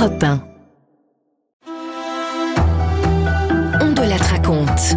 Europe 0.00 0.24
1. 0.24 0.42
On 3.82 3.92
de 3.92 4.00
la 4.00 4.16
raconte. 4.16 4.96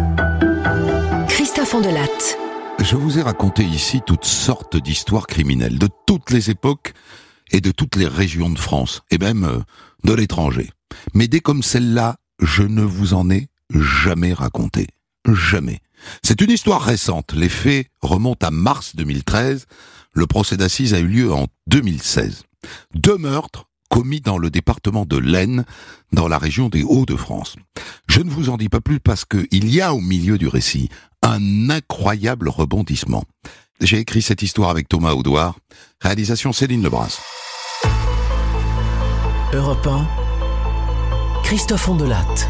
Christophe 1.28 1.74
Ondelatte. 1.74 2.38
Je 2.80 2.96
vous 2.96 3.18
ai 3.18 3.22
raconté 3.22 3.64
ici 3.64 4.00
toutes 4.06 4.24
sortes 4.24 4.78
d'histoires 4.78 5.26
criminelles, 5.26 5.78
de 5.78 5.90
toutes 6.06 6.30
les 6.30 6.48
époques 6.48 6.94
et 7.50 7.60
de 7.60 7.70
toutes 7.70 7.96
les 7.96 8.06
régions 8.06 8.48
de 8.48 8.58
France, 8.58 9.02
et 9.10 9.18
même 9.18 9.44
euh, 9.44 9.58
de 10.04 10.14
l'étranger. 10.14 10.70
Mais 11.12 11.28
dès 11.28 11.40
comme 11.40 11.62
celle-là, 11.62 12.16
je 12.40 12.62
ne 12.62 12.82
vous 12.82 13.12
en 13.12 13.28
ai 13.28 13.48
jamais 13.74 14.32
raconté. 14.32 14.86
Jamais. 15.30 15.80
C'est 16.22 16.40
une 16.40 16.50
histoire 16.50 16.80
récente. 16.80 17.34
Les 17.34 17.50
faits 17.50 17.88
remontent 18.00 18.46
à 18.46 18.50
mars 18.50 18.96
2013. 18.96 19.66
Le 20.14 20.26
procès 20.26 20.56
d'assises 20.56 20.94
a 20.94 20.98
eu 20.98 21.08
lieu 21.08 21.30
en 21.30 21.46
2016. 21.66 22.44
Deux 22.94 23.18
meurtres 23.18 23.66
commis 23.94 24.20
dans 24.20 24.38
le 24.38 24.50
département 24.50 25.06
de 25.06 25.16
l'Aisne, 25.16 25.64
dans 26.12 26.26
la 26.26 26.36
région 26.36 26.68
des 26.68 26.82
Hauts-de-France. 26.82 27.54
Je 28.08 28.22
ne 28.22 28.28
vous 28.28 28.50
en 28.50 28.56
dis 28.56 28.68
pas 28.68 28.80
plus 28.80 28.98
parce 28.98 29.24
qu'il 29.24 29.72
y 29.72 29.80
a 29.80 29.94
au 29.94 30.00
milieu 30.00 30.36
du 30.36 30.48
récit 30.48 30.88
un 31.22 31.70
incroyable 31.70 32.48
rebondissement. 32.48 33.22
J'ai 33.80 33.98
écrit 33.98 34.20
cette 34.20 34.42
histoire 34.42 34.70
avec 34.70 34.88
Thomas 34.88 35.12
Audouard, 35.12 35.60
réalisation 36.00 36.52
Céline 36.52 36.82
Lebras. 36.82 37.20
Europe 39.52 39.86
1, 39.86 40.08
Christophe 41.44 41.88
Ondelatte. 41.88 42.48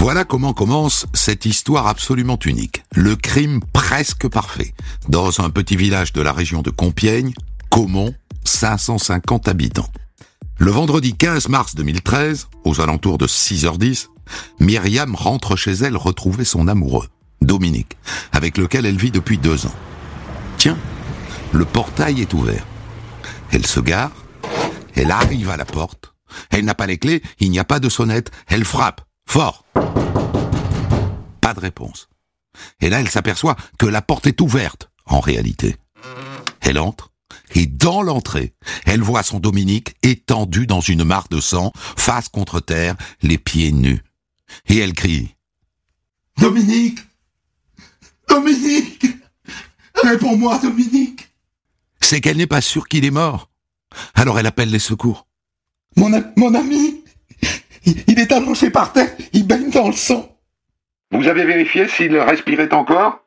Voilà 0.00 0.24
comment 0.24 0.54
commence 0.54 1.06
cette 1.12 1.44
histoire 1.44 1.86
absolument 1.86 2.38
unique. 2.46 2.84
Le 2.94 3.16
crime 3.16 3.60
presque 3.90 4.28
parfait. 4.28 4.72
Dans 5.08 5.40
un 5.40 5.50
petit 5.50 5.74
village 5.74 6.12
de 6.12 6.20
la 6.22 6.32
région 6.32 6.62
de 6.62 6.70
Compiègne, 6.70 7.32
Caumont, 7.70 8.14
550 8.44 9.48
habitants. 9.48 9.90
Le 10.58 10.70
vendredi 10.70 11.16
15 11.16 11.48
mars 11.48 11.74
2013, 11.74 12.46
aux 12.64 12.80
alentours 12.80 13.18
de 13.18 13.26
6h10, 13.26 14.06
Myriam 14.60 15.16
rentre 15.16 15.56
chez 15.56 15.72
elle 15.72 15.96
retrouver 15.96 16.44
son 16.44 16.68
amoureux, 16.68 17.08
Dominique, 17.42 17.96
avec 18.30 18.58
lequel 18.58 18.86
elle 18.86 18.96
vit 18.96 19.10
depuis 19.10 19.38
deux 19.38 19.66
ans. 19.66 19.74
Tiens, 20.56 20.78
le 21.50 21.64
portail 21.64 22.20
est 22.20 22.32
ouvert. 22.32 22.64
Elle 23.50 23.66
se 23.66 23.80
gare, 23.80 24.12
elle 24.94 25.10
arrive 25.10 25.50
à 25.50 25.56
la 25.56 25.64
porte, 25.64 26.14
elle 26.50 26.64
n'a 26.64 26.76
pas 26.76 26.86
les 26.86 26.98
clés, 26.98 27.22
il 27.40 27.50
n'y 27.50 27.58
a 27.58 27.64
pas 27.64 27.80
de 27.80 27.88
sonnette, 27.88 28.30
elle 28.46 28.64
frappe, 28.64 29.00
fort. 29.26 29.64
Pas 31.40 31.54
de 31.54 31.60
réponse. 31.60 32.09
Et 32.80 32.88
là, 32.88 33.00
elle 33.00 33.08
s'aperçoit 33.10 33.56
que 33.78 33.86
la 33.86 34.02
porte 34.02 34.26
est 34.26 34.40
ouverte, 34.40 34.90
en 35.06 35.20
réalité. 35.20 35.76
Elle 36.60 36.78
entre, 36.78 37.12
et 37.54 37.66
dans 37.66 38.02
l'entrée, 38.02 38.54
elle 38.86 39.02
voit 39.02 39.22
son 39.22 39.40
Dominique 39.40 39.94
étendu 40.02 40.66
dans 40.66 40.80
une 40.80 41.04
mare 41.04 41.28
de 41.30 41.40
sang, 41.40 41.72
face 41.74 42.28
contre 42.28 42.60
terre, 42.60 42.96
les 43.22 43.38
pieds 43.38 43.72
nus. 43.72 44.02
Et 44.68 44.78
elle 44.78 44.94
crie. 44.94 45.36
Dominique 46.38 47.00
Dominique 48.28 49.06
Réponds-moi, 50.02 50.58
Dominique 50.58 51.28
C'est 52.00 52.20
qu'elle 52.20 52.36
n'est 52.36 52.46
pas 52.46 52.60
sûre 52.60 52.88
qu'il 52.88 53.04
est 53.04 53.10
mort. 53.10 53.50
Alors 54.14 54.38
elle 54.38 54.46
appelle 54.46 54.70
les 54.70 54.78
secours. 54.78 55.26
Mon, 55.96 56.10
mon 56.36 56.54
ami 56.54 57.00
il 57.84 58.18
est 58.18 58.32
allongé 58.32 58.70
par 58.70 58.92
terre, 58.92 59.10
il 59.32 59.46
baigne 59.46 59.70
dans 59.70 59.88
le 59.88 59.94
sang. 59.94 60.36
Vous 61.12 61.26
avez 61.26 61.44
vérifié 61.44 61.88
s'il 61.88 62.16
respirait 62.16 62.72
encore 62.72 63.20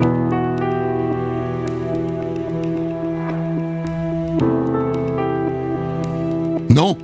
Non, 6.69 6.97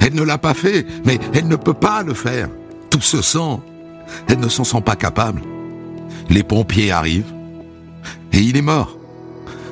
elle 0.00 0.14
ne 0.14 0.22
l'a 0.22 0.38
pas 0.38 0.54
fait, 0.54 0.86
mais 1.04 1.18
elle 1.34 1.48
ne 1.48 1.56
peut 1.56 1.74
pas 1.74 2.04
le 2.04 2.14
faire. 2.14 2.48
Tout 2.90 3.00
se 3.00 3.22
sent. 3.22 3.58
Elle 4.28 4.38
ne 4.38 4.48
s'en 4.48 4.62
sent 4.62 4.82
pas 4.82 4.94
capable. 4.94 5.42
Les 6.30 6.44
pompiers 6.44 6.92
arrivent 6.92 7.34
et 8.32 8.38
il 8.38 8.56
est 8.56 8.62
mort. 8.62 8.96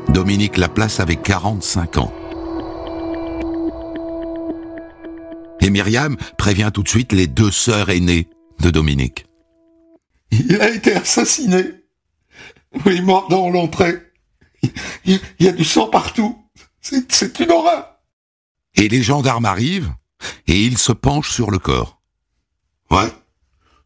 Dominique 0.09 0.59
Laplace 0.59 0.99
avait 0.99 1.17
45 1.17 1.99
ans. 1.99 2.13
Et 5.61 5.71
Myriam 5.71 6.17
prévient 6.37 6.71
tout 6.75 6.83
de 6.83 6.89
suite 6.89 7.13
les 7.13 7.29
deux 7.29 7.53
sœurs 7.53 7.91
aînées 7.91 8.29
de 8.61 8.71
Dominique. 8.71 9.27
Il 10.33 10.61
a 10.61 10.71
été 10.71 10.95
assassiné. 10.95 11.65
Il 12.87 12.93
est 12.93 13.03
mort 13.03 13.29
dans 13.29 13.51
l'entrée. 13.51 14.01
Il, 15.05 15.21
il 15.39 15.47
y 15.47 15.49
a 15.49 15.53
du 15.53 15.65
sang 15.65 15.89
partout. 15.89 16.43
C'est 16.81 17.13
c'est 17.13 17.39
une 17.41 17.51
horreur. 17.51 17.97
Et 18.75 18.89
les 18.89 19.03
gendarmes 19.03 19.45
arrivent 19.45 19.93
et 20.47 20.65
ils 20.65 20.79
se 20.79 20.93
penchent 20.93 21.31
sur 21.31 21.51
le 21.51 21.59
corps. 21.59 22.01
Ouais, 22.91 23.13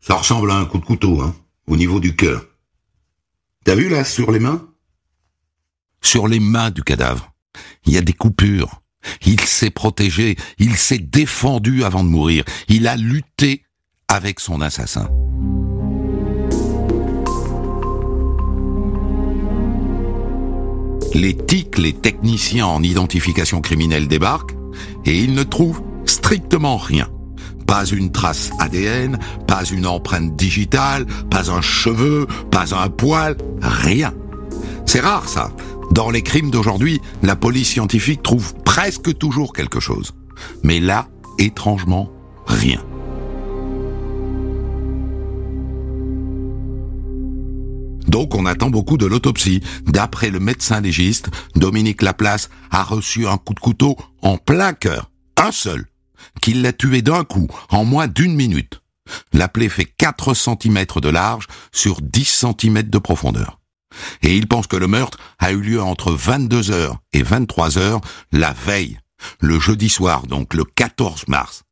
ça 0.01 0.15
ressemble 0.15 0.51
à 0.51 0.55
un 0.57 0.67
coup 0.67 0.79
de 0.79 0.85
couteau, 0.85 1.21
hein, 1.21 1.35
au 1.67 1.77
niveau 1.77 1.99
du 1.99 2.15
cœur. 2.15 2.47
T'as 3.65 3.75
vu 3.75 3.89
là, 3.89 4.05
sur 4.05 4.31
les 4.31 4.39
mains? 4.39 4.69
Sur 6.01 6.29
les 6.29 6.41
mains 6.41 6.71
du 6.71 6.85
cadavre, 6.85 7.35
il 7.85 7.95
y 7.95 7.99
a 7.99 8.03
des 8.03 8.13
coupures. 8.13 8.83
Il 9.23 9.41
s'est 9.41 9.71
protégé, 9.71 10.37
il 10.59 10.77
s'est 10.77 10.99
défendu 10.99 11.83
avant 11.83 12.05
de 12.05 12.09
mourir. 12.09 12.45
Il 12.69 12.87
a 12.87 12.97
lutté 12.97 13.65
avec 14.09 14.39
son 14.39 14.61
assassin. 14.61 15.09
Les 21.17 21.35
TIC, 21.35 21.79
les 21.79 21.95
techniciens 21.95 22.67
en 22.67 22.83
identification 22.83 23.63
criminelle 23.63 24.07
débarquent 24.07 24.55
et 25.07 25.19
ils 25.19 25.33
ne 25.33 25.45
trouvent 25.45 25.81
strictement 26.05 26.77
rien. 26.77 27.09
Pas 27.67 27.87
une 27.87 28.13
trace 28.13 28.51
ADN, 28.59 29.19
pas 29.47 29.65
une 29.65 29.87
empreinte 29.87 30.37
digitale, 30.37 31.07
pas 31.31 31.51
un 31.51 31.63
cheveu, 31.63 32.27
pas 32.51 32.75
un 32.75 32.91
poil, 32.91 33.35
rien. 33.63 34.13
C'est 34.85 35.01
rare 35.01 35.27
ça. 35.27 35.53
Dans 35.91 36.11
les 36.11 36.21
crimes 36.21 36.51
d'aujourd'hui, 36.51 37.01
la 37.23 37.35
police 37.35 37.71
scientifique 37.71 38.23
trouve 38.23 38.53
presque 38.67 39.17
toujours 39.17 39.55
quelque 39.55 39.81
chose. 39.81 40.13
Mais 40.65 40.81
là, 40.81 41.09
étrangement, 41.39 42.11
rien. 42.47 42.85
Donc 48.17 48.35
on 48.35 48.47
attend 48.47 48.71
beaucoup 48.71 48.97
de 48.97 49.05
l'autopsie. 49.05 49.63
D'après 49.85 50.31
le 50.31 50.41
médecin 50.41 50.81
légiste, 50.81 51.29
Dominique 51.55 52.01
Laplace 52.01 52.49
a 52.71 52.83
reçu 52.83 53.27
un 53.27 53.37
coup 53.37 53.53
de 53.53 53.61
couteau 53.61 53.95
en 54.23 54.39
plein 54.39 54.73
cœur. 54.73 55.11
Un 55.37 55.53
seul. 55.53 55.85
Qui 56.41 56.55
l'a 56.55 56.73
tué 56.73 57.03
d'un 57.03 57.25
coup, 57.25 57.47
en 57.69 57.85
moins 57.85 58.07
d'une 58.07 58.35
minute. 58.35 58.81
La 59.35 59.49
plaie 59.49 59.69
fait 59.69 59.85
4 59.85 60.33
cm 60.33 60.87
de 61.03 61.09
large 61.11 61.47
sur 61.73 62.01
10 62.01 62.47
cm 62.59 62.85
de 62.85 62.97
profondeur. 62.97 63.61
Et 64.23 64.35
il 64.35 64.49
pense 64.49 64.67
que 64.67 64.77
le 64.77 64.89
meurtre 64.89 65.19
a 65.39 65.53
eu 65.53 65.61
lieu 65.61 65.83
entre 65.83 66.17
22h 66.17 66.97
et 67.13 67.23
23h 67.23 68.03
la 68.33 68.55
veille, 68.55 68.99
le 69.41 69.61
jeudi 69.61 69.91
soir, 69.91 70.27
donc 70.27 70.55
le 70.55 70.65
14 70.65 71.29
mars. 71.29 71.65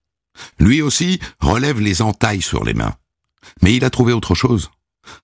Lui 0.59 0.83
aussi 0.83 1.21
relève 1.41 1.81
les 1.81 2.03
entailles 2.03 2.43
sur 2.43 2.65
les 2.65 2.75
mains. 2.75 2.97
Mais 3.63 3.75
il 3.75 3.87
a 3.87 3.89
trouvé 3.89 4.13
autre 4.13 4.35
chose. 4.35 4.69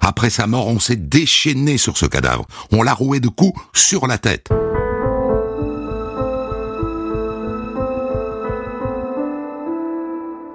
Après 0.01 0.31
sa 0.31 0.47
mort, 0.47 0.69
on 0.69 0.79
s'est 0.79 0.97
déchaîné 0.97 1.79
sur 1.79 1.97
ce 1.97 2.07
cadavre. 2.07 2.47
On 2.73 2.83
l'a 2.83 2.95
roué 2.95 3.21
de 3.21 3.29
coups 3.29 3.61
sur 3.75 4.07
la 4.07 4.19
tête. 4.19 4.49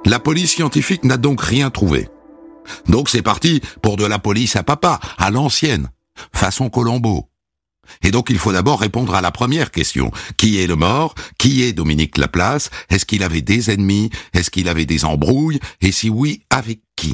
La 0.06 0.20
police 0.20 0.52
scientifique 0.52 1.04
n'a 1.04 1.18
donc 1.18 1.42
rien 1.42 1.72
trouvé. 1.72 2.10
Donc 2.88 3.10
c'est 3.10 3.24
parti 3.24 3.62
pour 3.82 3.98
de 3.98 4.06
la 4.06 4.20
police 4.20 4.56
à 4.56 4.64
papa, 4.64 5.00
à 5.18 5.32
l'ancienne, 5.32 5.90
façon 6.34 6.70
Colombo. 6.70 7.30
Et 8.04 8.12
donc 8.12 8.30
il 8.30 8.38
faut 8.38 8.52
d'abord 8.52 8.80
répondre 8.80 9.16
à 9.16 9.22
la 9.22 9.32
première 9.32 9.72
question. 9.72 10.12
Qui 10.38 10.60
est 10.60 10.68
le 10.68 10.76
mort? 10.76 11.16
Qui 11.38 11.64
est 11.64 11.74
Dominique 11.74 12.18
Laplace? 12.18 12.70
Est-ce 12.90 13.06
qu'il 13.06 13.24
avait 13.24 13.42
des 13.42 13.72
ennemis? 13.72 14.10
Est-ce 14.34 14.50
qu'il 14.50 14.70
avait 14.70 14.86
des 14.86 15.06
embrouilles? 15.06 15.60
Et 15.82 15.92
si 15.92 16.10
oui, 16.10 16.42
avec 16.50 16.82
qui? 16.96 17.14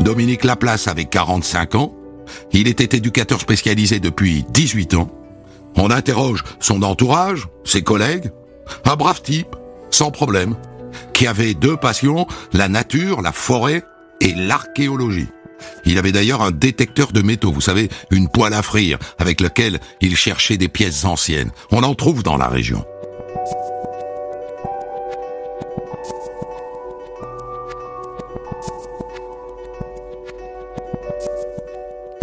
Dominique 0.00 0.44
Laplace 0.44 0.88
avait 0.88 1.04
45 1.04 1.74
ans. 1.74 1.94
Il 2.52 2.68
était 2.68 2.96
éducateur 2.96 3.40
spécialisé 3.40 4.00
depuis 4.00 4.44
18 4.50 4.94
ans. 4.94 5.10
On 5.76 5.90
interroge 5.90 6.42
son 6.58 6.82
entourage, 6.82 7.48
ses 7.64 7.82
collègues. 7.82 8.30
Un 8.84 8.96
brave 8.96 9.22
type, 9.22 9.54
sans 9.90 10.10
problème, 10.10 10.56
qui 11.12 11.26
avait 11.26 11.54
deux 11.54 11.76
passions, 11.76 12.26
la 12.52 12.68
nature, 12.68 13.22
la 13.22 13.32
forêt 13.32 13.82
et 14.20 14.34
l'archéologie. 14.34 15.28
Il 15.84 15.98
avait 15.98 16.12
d'ailleurs 16.12 16.42
un 16.42 16.50
détecteur 16.50 17.12
de 17.12 17.22
métaux, 17.22 17.52
vous 17.52 17.60
savez, 17.60 17.88
une 18.10 18.28
poêle 18.28 18.54
à 18.54 18.62
frire, 18.62 18.98
avec 19.18 19.40
lequel 19.40 19.80
il 20.00 20.16
cherchait 20.16 20.56
des 20.56 20.68
pièces 20.68 21.04
anciennes. 21.04 21.50
On 21.70 21.82
en 21.82 21.94
trouve 21.94 22.22
dans 22.22 22.36
la 22.36 22.48
région. 22.48 22.84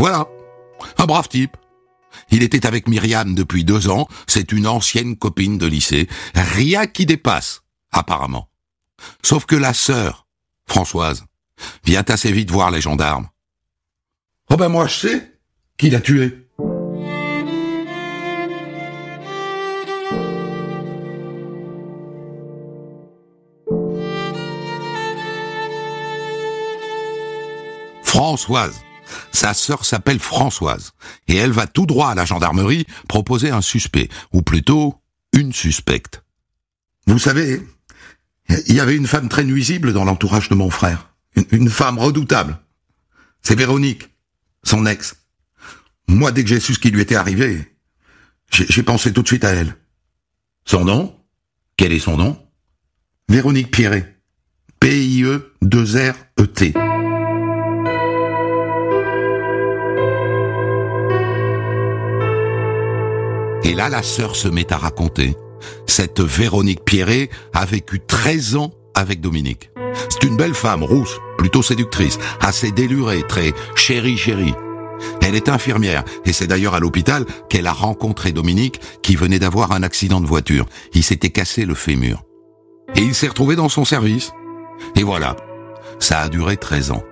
Voilà. 0.08 0.26
Un 1.00 1.06
brave 1.06 1.28
type. 1.28 1.58
Il 2.32 2.42
était 2.42 2.66
avec 2.66 2.88
Myriam 2.88 3.36
depuis 3.36 3.66
deux 3.66 3.90
ans, 3.90 4.08
c'est 4.26 4.54
une 4.54 4.66
ancienne 4.66 5.18
copine 5.18 5.58
de 5.58 5.68
lycée. 5.68 6.08
Rien 6.34 6.88
qui 6.88 7.06
dépasse, 7.06 7.64
apparemment. 7.92 8.48
Sauf 9.22 9.46
que 9.46 9.58
la 9.58 9.74
sœur, 9.74 10.26
Françoise, 10.66 11.26
vient 11.84 12.06
assez 12.08 12.32
vite 12.32 12.52
voir 12.52 12.72
les 12.72 12.80
gendarmes. 12.80 13.28
Oh 14.50 14.56
ben 14.56 14.70
moi 14.70 14.88
je 14.88 15.08
sais 15.08 15.40
qui 15.78 15.90
l'a 15.90 16.00
tué. 16.00 16.48
Françoise. 28.04 28.87
Sa 29.38 29.54
sœur 29.54 29.86
s'appelle 29.86 30.18
Françoise, 30.18 30.94
et 31.28 31.36
elle 31.36 31.52
va 31.52 31.68
tout 31.68 31.86
droit 31.86 32.10
à 32.10 32.16
la 32.16 32.26
gendarmerie 32.26 32.88
proposer 33.08 33.52
un 33.52 33.62
suspect, 33.62 34.10
ou 34.34 34.42
plutôt 34.42 35.00
une 35.32 35.54
suspecte. 35.54 36.24
Vous 37.06 37.20
savez, 37.20 37.62
il 38.66 38.74
y 38.74 38.80
avait 38.80 38.96
une 38.96 39.06
femme 39.06 39.30
très 39.30 39.44
nuisible 39.44 39.94
dans 39.94 40.06
l'entourage 40.06 40.50
de 40.50 40.56
mon 40.56 40.72
frère. 40.72 41.14
Une, 41.36 41.46
une 41.52 41.70
femme 41.70 42.00
redoutable. 42.00 42.58
C'est 43.44 43.54
Véronique, 43.54 44.10
son 44.64 44.88
ex. 44.88 45.16
Moi, 46.08 46.32
dès 46.32 46.42
que 46.42 46.50
j'ai 46.50 46.60
su 46.60 46.74
ce 46.74 46.80
qui 46.80 46.90
lui 46.90 47.02
était 47.02 47.14
arrivé, 47.14 47.78
j'ai 48.52 48.66
j'ai 48.68 48.82
pensé 48.82 49.14
tout 49.14 49.22
de 49.22 49.28
suite 49.28 49.44
à 49.44 49.52
elle. 49.52 49.78
Son 50.66 50.84
nom? 50.84 51.16
Quel 51.78 51.92
est 51.92 52.00
son 52.00 52.18
nom? 52.18 52.44
Véronique 53.30 53.70
Pierret. 53.70 54.18
P-I-E-2-R-E-T. 54.80 56.74
Et 63.68 63.74
là, 63.74 63.90
la 63.90 64.02
sœur 64.02 64.38
se 64.38 64.48
met 64.48 64.72
à 64.72 64.78
raconter. 64.78 65.36
Cette 65.88 66.22
Véronique 66.22 66.86
Pierret 66.86 67.30
a 67.54 67.66
vécu 67.66 68.00
13 68.00 68.56
ans 68.56 68.72
avec 68.96 69.20
Dominique. 69.20 69.72
C'est 70.08 70.24
une 70.24 70.38
belle 70.38 70.54
femme, 70.54 70.84
rousse, 70.84 71.18
plutôt 71.38 71.62
séductrice, 71.62 72.18
assez 72.40 72.72
délurée, 72.72 73.24
très 73.28 73.52
chérie 73.76 74.16
chérie. 74.16 74.54
Elle 75.22 75.36
est 75.36 75.50
infirmière, 75.50 76.06
et 76.24 76.32
c'est 76.32 76.48
d'ailleurs 76.48 76.76
à 76.76 76.80
l'hôpital 76.80 77.26
qu'elle 77.50 77.68
a 77.68 77.74
rencontré 77.74 78.32
Dominique, 78.32 78.80
qui 79.04 79.18
venait 79.18 79.38
d'avoir 79.38 79.74
un 79.74 79.84
accident 79.84 80.22
de 80.22 80.28
voiture. 80.28 80.66
Il 80.94 81.04
s'était 81.04 81.32
cassé 81.32 81.66
le 81.66 81.76
fémur. 81.76 82.24
Et 82.96 83.02
il 83.02 83.14
s'est 83.14 83.28
retrouvé 83.28 83.58
dans 83.58 83.68
son 83.68 83.84
service. 83.84 84.32
Et 84.96 85.04
voilà, 85.04 85.36
ça 86.00 86.22
a 86.22 86.30
duré 86.30 86.56
13 86.56 86.92
ans. 86.92 87.04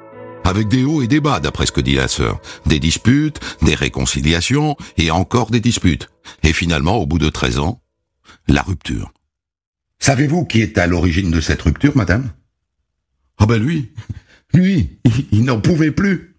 Avec 0.45 0.67
des 0.67 0.83
hauts 0.83 1.01
et 1.01 1.07
des 1.07 1.19
bas, 1.19 1.39
d'après 1.39 1.65
ce 1.65 1.71
que 1.71 1.81
dit 1.81 1.95
la 1.95 2.07
sœur. 2.07 2.39
Des 2.67 2.79
disputes, 2.79 3.39
des 3.63 3.75
réconciliations, 3.75 4.77
et 4.97 5.09
encore 5.11 5.49
des 5.49 5.59
disputes. 5.59 6.09
Et 6.43 6.53
finalement, 6.53 6.97
au 6.97 7.05
bout 7.05 7.17
de 7.17 7.29
13 7.29 7.59
ans, 7.59 7.81
la 8.47 8.61
rupture. 8.61 9.11
Savez-vous 9.99 10.45
qui 10.45 10.61
est 10.61 10.77
à 10.77 10.85
l'origine 10.87 11.31
de 11.31 11.41
cette 11.41 11.63
rupture, 11.63 11.97
madame? 11.97 12.31
Ah 13.37 13.45
ben 13.47 13.61
lui, 13.61 13.91
lui, 14.53 14.99
il, 15.31 15.43
n'en 15.43 15.59
pouvait 15.59 15.91
plus. 15.91 16.35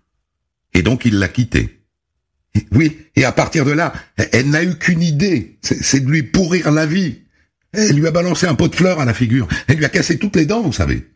Et 0.72 0.82
donc 0.82 1.04
il 1.04 1.18
l'a 1.18 1.28
quitté. 1.28 1.82
Et- 2.54 2.66
Oui, 2.72 2.98
et 3.16 3.24
à 3.24 3.32
partir 3.32 3.64
de 3.64 3.72
là, 3.72 3.92
elle, 4.16 4.50
n'a 4.50 4.62
eu 4.62 4.78
qu'une 4.78 5.02
idée, 5.02 5.58
c'est 5.62 6.00
de 6.00 6.10
lui 6.10 6.22
pourrir 6.22 6.70
la 6.70 6.86
vie. 6.86 7.22
Elle 7.72 7.96
lui 7.96 8.06
a 8.06 8.12
balancé 8.12 8.46
un 8.46 8.54
pot 8.54 8.68
de 8.68 8.74
fleurs 8.76 9.00
à 9.00 9.04
la 9.04 9.12
figure. 9.14 9.48
Elle 9.66 9.76
lui 9.76 9.84
a 9.84 9.90
cassé 9.90 10.18
toutes 10.18 10.36
les 10.36 10.46
dents, 10.46 10.62
vous 10.62 10.72
savez. 10.72 11.06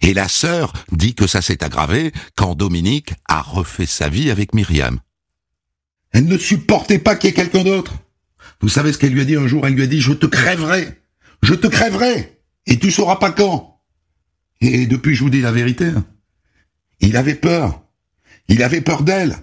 Et 0.00 0.14
la 0.14 0.28
sœur 0.28 0.72
dit 0.92 1.14
que 1.14 1.26
ça 1.26 1.42
s'est 1.42 1.64
aggravé 1.64 2.12
quand 2.36 2.54
Dominique 2.54 3.14
a 3.26 3.42
refait 3.42 3.86
sa 3.86 4.08
vie 4.08 4.30
avec 4.30 4.54
Myriam. 4.54 5.00
Elle 6.12 6.26
ne 6.26 6.38
supportait 6.38 6.98
pas 6.98 7.16
qu'il 7.16 7.28
y 7.28 7.32
ait 7.32 7.34
quelqu'un 7.34 7.64
d'autre. 7.64 7.94
Vous 8.60 8.68
savez 8.68 8.92
ce 8.92 8.98
qu'elle 8.98 9.12
lui 9.12 9.20
a 9.20 9.24
dit 9.24 9.36
un 9.36 9.46
jour? 9.46 9.66
Elle 9.66 9.74
lui 9.74 9.82
a 9.82 9.86
dit, 9.86 10.00
je 10.00 10.12
te 10.12 10.26
crèverai. 10.26 11.00
Je 11.42 11.54
te 11.54 11.66
crèverai. 11.66 12.40
Et 12.66 12.78
tu 12.78 12.90
sauras 12.90 13.16
pas 13.16 13.32
quand. 13.32 13.80
Et 14.60 14.86
depuis, 14.86 15.14
je 15.14 15.22
vous 15.22 15.30
dis 15.30 15.40
la 15.40 15.52
vérité. 15.52 15.86
hein. 15.86 16.04
Il 17.00 17.16
avait 17.16 17.34
peur. 17.34 17.82
Il 18.48 18.62
avait 18.62 18.80
peur 18.80 19.02
d'elle. 19.02 19.36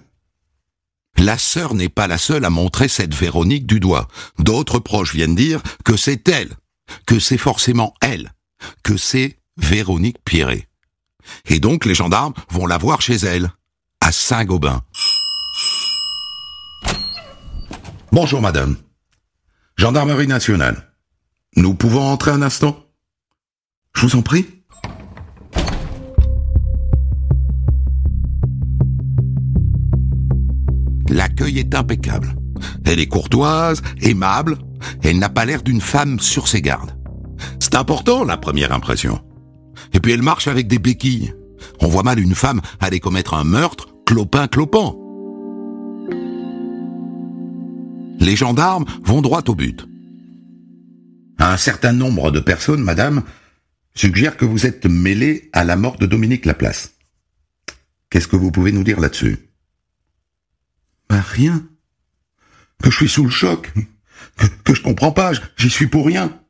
La 1.16 1.38
sœur 1.38 1.74
n'est 1.74 1.88
pas 1.88 2.08
la 2.08 2.18
seule 2.18 2.44
à 2.44 2.50
montrer 2.50 2.88
cette 2.88 3.14
Véronique 3.14 3.66
du 3.66 3.78
doigt. 3.78 4.08
D'autres 4.38 4.80
proches 4.80 5.14
viennent 5.14 5.36
dire 5.36 5.62
que 5.84 5.96
c'est 5.96 6.28
elle, 6.28 6.50
que 7.06 7.20
c'est 7.20 7.38
forcément 7.38 7.94
elle, 8.00 8.32
que 8.82 8.96
c'est 8.96 9.38
Véronique 9.56 10.22
Pierret. 10.24 10.68
Et 11.46 11.60
donc 11.60 11.84
les 11.84 11.94
gendarmes 11.94 12.34
vont 12.50 12.66
la 12.66 12.78
voir 12.78 13.00
chez 13.00 13.16
elle, 13.16 13.50
à 14.00 14.12
Saint-Gobain. 14.12 14.82
Bonjour, 18.12 18.40
madame. 18.40 18.76
Gendarmerie 19.76 20.26
nationale. 20.26 20.92
Nous 21.56 21.74
pouvons 21.74 22.02
entrer 22.02 22.30
un 22.30 22.42
instant? 22.42 22.84
Je 23.94 24.06
vous 24.06 24.16
en 24.16 24.22
prie. 24.22 24.46
L'accueil 31.08 31.58
est 31.60 31.74
impeccable. 31.74 32.36
Elle 32.84 32.98
est 32.98 33.06
courtoise, 33.06 33.82
aimable, 34.00 34.58
elle 35.02 35.18
n'a 35.18 35.28
pas 35.28 35.44
l'air 35.44 35.62
d'une 35.62 35.80
femme 35.80 36.20
sur 36.20 36.48
ses 36.48 36.62
gardes. 36.62 36.96
C'est 37.60 37.74
important, 37.74 38.24
la 38.24 38.36
première 38.36 38.72
impression. 38.72 39.20
Et 39.92 40.00
puis 40.00 40.12
elle 40.12 40.22
marche 40.22 40.48
avec 40.48 40.66
des 40.66 40.78
béquilles. 40.78 41.34
On 41.80 41.88
voit 41.88 42.02
mal 42.02 42.18
une 42.18 42.34
femme 42.34 42.60
aller 42.80 43.00
commettre 43.00 43.34
un 43.34 43.44
meurtre 43.44 43.94
clopin-clopant. 44.06 45.00
Les 48.20 48.36
gendarmes 48.36 48.84
vont 49.02 49.20
droit 49.20 49.42
au 49.48 49.54
but. 49.54 49.86
Un 51.38 51.56
certain 51.56 51.92
nombre 51.92 52.30
de 52.30 52.40
personnes, 52.40 52.82
madame, 52.82 53.22
suggèrent 53.94 54.36
que 54.36 54.44
vous 54.44 54.66
êtes 54.66 54.86
mêlée 54.86 55.50
à 55.52 55.64
la 55.64 55.76
mort 55.76 55.98
de 55.98 56.06
Dominique 56.06 56.46
Laplace. 56.46 56.94
Qu'est-ce 58.10 58.28
que 58.28 58.36
vous 58.36 58.50
pouvez 58.50 58.72
nous 58.72 58.84
dire 58.84 59.00
là-dessus? 59.00 59.50
Ben 61.08 61.20
rien. 61.20 61.66
Que 62.82 62.90
je 62.90 62.96
suis 62.96 63.08
sous 63.08 63.24
le 63.24 63.30
choc. 63.30 63.72
Que, 64.36 64.46
que 64.64 64.74
je 64.74 64.82
comprends 64.82 65.12
pas. 65.12 65.32
J'y 65.56 65.70
suis 65.70 65.86
pour 65.86 66.06
rien. 66.06 66.40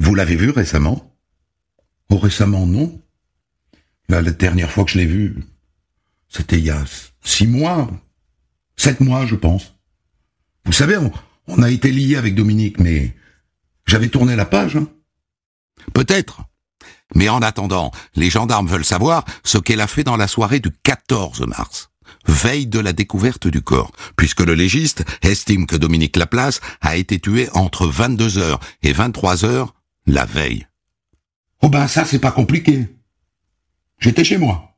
Vous 0.00 0.14
l'avez 0.14 0.36
vu 0.36 0.50
récemment? 0.50 1.15
Oh, 2.10 2.18
récemment, 2.18 2.66
non. 2.66 3.00
Là, 4.08 4.22
la 4.22 4.30
dernière 4.30 4.70
fois 4.70 4.84
que 4.84 4.92
je 4.92 4.98
l'ai 4.98 5.06
vu, 5.06 5.36
c'était 6.28 6.58
il 6.58 6.64
y 6.64 6.70
a 6.70 6.84
six 7.22 7.46
mois. 7.46 7.90
Sept 8.76 9.00
mois, 9.00 9.26
je 9.26 9.34
pense. 9.34 9.74
Vous 10.64 10.72
savez, 10.72 10.98
on, 11.46 11.62
a 11.62 11.70
été 11.70 11.90
liés 11.90 12.16
avec 12.16 12.34
Dominique, 12.34 12.78
mais 12.78 13.14
j'avais 13.86 14.08
tourné 14.08 14.36
la 14.36 14.44
page. 14.44 14.76
Hein. 14.76 14.88
Peut-être. 15.94 16.42
Mais 17.14 17.28
en 17.28 17.40
attendant, 17.40 17.92
les 18.14 18.30
gendarmes 18.30 18.66
veulent 18.66 18.84
savoir 18.84 19.24
ce 19.44 19.58
qu'elle 19.58 19.80
a 19.80 19.86
fait 19.86 20.04
dans 20.04 20.16
la 20.16 20.26
soirée 20.26 20.58
du 20.58 20.70
14 20.70 21.46
mars, 21.46 21.90
veille 22.26 22.66
de 22.66 22.80
la 22.80 22.92
découverte 22.92 23.46
du 23.46 23.62
corps, 23.62 23.92
puisque 24.16 24.40
le 24.40 24.54
légiste 24.54 25.04
estime 25.22 25.66
que 25.66 25.76
Dominique 25.76 26.16
Laplace 26.16 26.60
a 26.80 26.96
été 26.96 27.20
tué 27.20 27.48
entre 27.54 27.86
22h 27.86 28.58
et 28.82 28.92
23h 28.92 29.68
la 30.06 30.24
veille. 30.24 30.66
Oh 31.66 31.68
ben 31.68 31.88
ça, 31.88 32.04
c'est 32.04 32.20
pas 32.20 32.30
compliqué. 32.30 32.86
J'étais 33.98 34.22
chez 34.22 34.38
moi. 34.38 34.76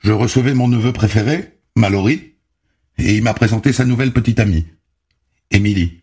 Je 0.00 0.10
recevais 0.10 0.54
mon 0.54 0.66
neveu 0.66 0.92
préféré, 0.92 1.60
Mallory, 1.76 2.34
et 2.98 3.14
il 3.14 3.22
m'a 3.22 3.32
présenté 3.32 3.72
sa 3.72 3.84
nouvelle 3.84 4.12
petite 4.12 4.40
amie, 4.40 4.66
Émilie. 5.52 6.02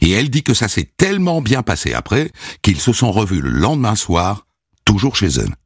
Et 0.00 0.12
elle 0.12 0.30
dit 0.30 0.44
que 0.44 0.54
ça 0.54 0.68
s'est 0.68 0.92
tellement 0.96 1.42
bien 1.42 1.64
passé 1.64 1.92
après 1.92 2.30
qu'ils 2.62 2.78
se 2.78 2.92
sont 2.92 3.10
revus 3.10 3.40
le 3.40 3.50
lendemain 3.50 3.96
soir, 3.96 4.46
toujours 4.84 5.16
chez 5.16 5.26
elle. 5.26 5.56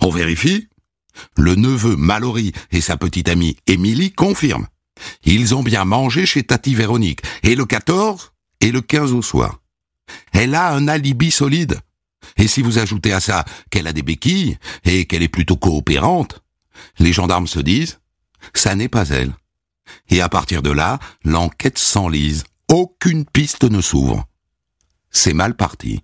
On 0.00 0.10
vérifie 0.10 0.66
Le 1.36 1.54
neveu 1.54 1.94
Mallory 1.94 2.50
et 2.72 2.80
sa 2.80 2.96
petite 2.96 3.28
amie 3.28 3.56
Émilie 3.68 4.10
confirment. 4.10 4.66
Ils 5.22 5.54
ont 5.54 5.62
bien 5.62 5.84
mangé 5.84 6.26
chez 6.26 6.42
Tati 6.42 6.74
Véronique, 6.74 7.20
et 7.44 7.54
le 7.54 7.66
14 7.66 8.32
et 8.62 8.72
le 8.72 8.80
15 8.80 9.12
au 9.12 9.22
soir. 9.22 9.60
Elle 10.32 10.56
a 10.56 10.72
un 10.72 10.88
alibi 10.88 11.30
solide. 11.30 11.78
Et 12.36 12.48
si 12.48 12.62
vous 12.62 12.78
ajoutez 12.78 13.12
à 13.12 13.20
ça 13.20 13.44
qu'elle 13.70 13.86
a 13.86 13.92
des 13.92 14.02
béquilles 14.02 14.58
et 14.84 15.06
qu'elle 15.06 15.22
est 15.22 15.28
plutôt 15.28 15.56
coopérante, 15.56 16.42
les 16.98 17.12
gendarmes 17.12 17.46
se 17.46 17.60
disent, 17.60 17.98
ça 18.54 18.74
n'est 18.74 18.88
pas 18.88 19.08
elle. 19.08 19.32
Et 20.08 20.20
à 20.20 20.28
partir 20.28 20.62
de 20.62 20.70
là, 20.70 20.98
l'enquête 21.24 21.78
s'enlise. 21.78 22.44
Aucune 22.68 23.24
piste 23.24 23.64
ne 23.64 23.80
s'ouvre. 23.80 24.24
C'est 25.10 25.32
mal 25.32 25.54
parti. 25.54 26.00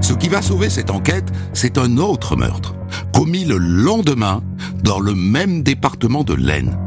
Ce 0.00 0.12
qui 0.12 0.28
va 0.28 0.42
sauver 0.42 0.68
cette 0.68 0.90
enquête, 0.90 1.32
c'est 1.54 1.78
un 1.78 1.96
autre 1.96 2.36
meurtre, 2.36 2.74
commis 3.14 3.46
le 3.46 3.56
lendemain 3.56 4.42
dans 4.82 5.00
le 5.00 5.14
même 5.14 5.62
département 5.62 6.24
de 6.24 6.34
l'Aisne. 6.34 6.78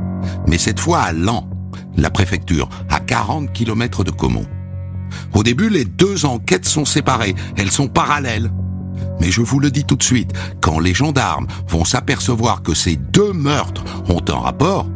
Mais 0.48 0.60
cette 0.60 0.80
fois 0.80 1.02
à 1.02 1.14
Lan, 1.14 1.50
la 1.98 2.10
préfecture, 2.10 2.70
à 2.90 3.00
40 3.00 3.52
km 3.52 4.04
de 4.04 4.12
Caumont. 4.12 4.46
Au 5.34 5.44
début, 5.44 5.70
les 5.70 5.86
deux 5.86 6.26
enquêtes 6.26 6.66
sont 6.66 6.86
séparées, 6.86 7.36
elles 7.58 7.72
sont 7.72 7.88
parallèles. 7.88 8.52
Mais 9.20 9.32
je 9.32 9.42
vous 9.42 9.60
le 9.60 9.72
dis 9.72 9.84
tout 9.84 9.96
de 9.96 10.04
suite, 10.04 10.34
quand 10.62 10.80
les 10.80 10.94
gendarmes 10.94 11.48
vont 11.68 11.86
s'apercevoir 11.86 12.62
que 12.62 12.74
ces 12.74 12.96
deux 12.96 13.34
meurtres 13.34 13.84
ont 14.10 14.22
un 14.30 14.40
rapport, 14.40 14.88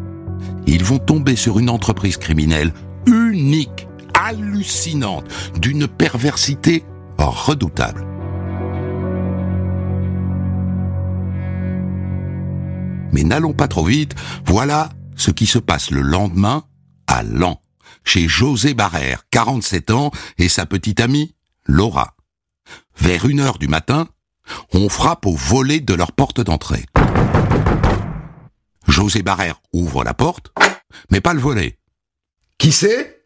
ils 0.68 0.84
vont 0.84 1.00
tomber 1.00 1.36
sur 1.36 1.60
une 1.60 1.70
entreprise 1.70 2.18
criminelle 2.18 2.74
unique, 3.08 3.88
hallucinante, 4.14 5.26
d'une 5.60 5.88
perversité 5.88 6.84
redoutable. 7.18 8.06
Mais 13.12 13.24
n'allons 13.24 13.54
pas 13.54 13.68
trop 13.68 13.86
vite, 13.86 14.16
voilà 14.46 14.90
ce 15.16 15.32
qui 15.32 15.46
se 15.46 15.60
passe 15.60 15.92
le 15.92 16.02
lendemain 16.02 16.64
à 17.08 17.24
Lan, 17.24 17.62
chez 18.04 18.28
José 18.28 18.74
Barrère, 18.74 19.24
47 19.30 19.92
ans, 19.92 20.12
et 20.38 20.50
sa 20.50 20.66
petite 20.66 21.00
amie, 21.00 21.36
Laura. 21.66 22.16
Vers 22.98 23.26
une 23.26 23.40
heure 23.40 23.58
du 23.58 23.68
matin, 23.68 24.08
on 24.74 24.90
frappe 24.90 25.26
au 25.26 25.36
volet 25.36 25.80
de 25.80 25.94
leur 25.94 26.12
porte 26.12 26.42
d'entrée. 26.42 26.86
José 28.88 29.22
Barrère 29.22 29.62
ouvre 29.74 30.04
la 30.04 30.14
porte, 30.14 30.52
mais 31.10 31.22
pas 31.22 31.34
le 31.34 31.40
volet. 31.40 31.78
Qui 32.58 32.72
c'est? 32.72 33.24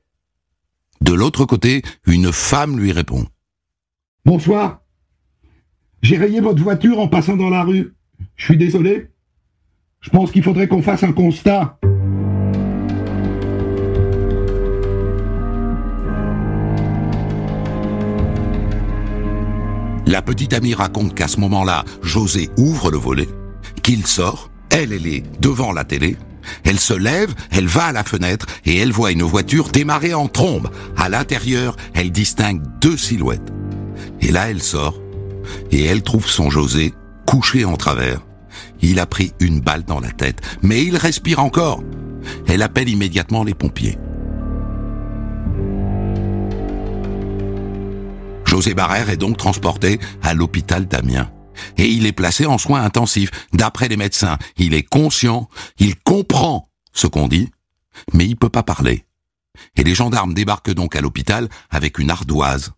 De 1.02 1.14
l'autre 1.14 1.46
côté, 1.46 1.82
une 2.06 2.32
femme 2.32 2.80
lui 2.80 2.92
répond. 2.92 3.26
Bonsoir. 4.24 4.82
J'ai 6.02 6.18
rayé 6.18 6.40
votre 6.40 6.62
voiture 6.62 7.00
en 7.00 7.08
passant 7.08 7.36
dans 7.36 7.50
la 7.50 7.64
rue. 7.64 7.96
Je 8.36 8.46
suis 8.46 8.58
désolé. 8.58 9.10
Je 10.02 10.10
pense 10.10 10.32
qu'il 10.32 10.44
faudrait 10.44 10.68
qu'on 10.68 10.82
fasse 10.82 11.04
un 11.04 11.14
constat. 11.14 11.80
La 20.08 20.22
petite 20.22 20.54
amie 20.54 20.74
raconte 20.74 21.16
qu'à 21.16 21.28
ce 21.28 21.40
moment-là, 21.40 21.84
José 22.02 22.50
ouvre 22.58 22.92
le 22.92 22.98
volet, 22.98 23.28
qu'il 23.82 24.06
sort, 24.06 24.52
elle, 24.70 24.94
elle 24.94 25.08
est 25.08 25.24
devant 25.42 25.72
la 25.72 25.84
télé, 25.84 26.18
elle 26.64 26.80
se 26.80 26.94
lève, 26.94 27.34
elle 27.52 27.68
va 27.68 27.86
à 27.86 27.92
la 27.92 28.04
fenêtre 28.04 28.46
et 28.66 28.78
elle 28.78 28.92
voit 28.92 29.12
une 29.12 29.24
voiture 29.24 29.70
démarrer 29.70 30.14
en 30.14 30.28
trombe. 30.28 30.70
À 30.98 31.10
l'intérieur, 31.10 31.76
elle 31.94 32.12
distingue 32.12 32.62
deux 32.82 32.98
silhouettes. 32.98 33.52
Et 34.22 34.32
là, 34.32 34.50
elle 34.50 34.62
sort 34.62 35.00
et 35.72 35.86
elle 35.86 36.04
trouve 36.04 36.28
son 36.28 36.50
José 36.50 36.94
couché 37.26 37.66
en 37.66 37.78
travers. 37.78 38.22
Il 38.82 39.00
a 39.00 39.06
pris 39.06 39.34
une 39.40 39.60
balle 39.60 39.84
dans 39.84 40.00
la 40.00 40.12
tête, 40.12 40.42
mais 40.62 40.84
il 40.84 40.98
respire 40.98 41.40
encore. 41.40 41.84
Elle 42.48 42.62
appelle 42.62 42.90
immédiatement 42.90 43.44
les 43.44 43.54
pompiers. 43.54 43.98
José 48.56 48.74
Barrère 48.74 49.10
est 49.10 49.18
donc 49.18 49.36
transporté 49.36 50.00
à 50.24 50.34
l'hôpital 50.34 50.88
d'Amiens. 50.88 51.30
Et 51.78 51.88
il 51.88 52.06
est 52.06 52.14
placé 52.14 52.46
en 52.46 52.58
soins 52.58 52.84
intensifs. 52.84 53.30
D'après 53.52 53.90
les 53.90 53.98
médecins, 53.98 54.38
il 54.56 54.74
est 54.74 54.88
conscient, 54.88 55.50
il 55.78 55.98
comprend 55.98 56.70
ce 56.94 57.06
qu'on 57.06 57.28
dit, 57.28 57.52
mais 58.14 58.26
il 58.26 58.38
peut 58.38 58.48
pas 58.48 58.64
parler. 58.64 59.04
Et 59.76 59.84
les 59.84 59.94
gendarmes 59.94 60.34
débarquent 60.34 60.74
donc 60.74 60.96
à 60.96 61.02
l'hôpital 61.02 61.50
avec 61.70 62.00
une 62.00 62.10
ardoise 62.10 62.72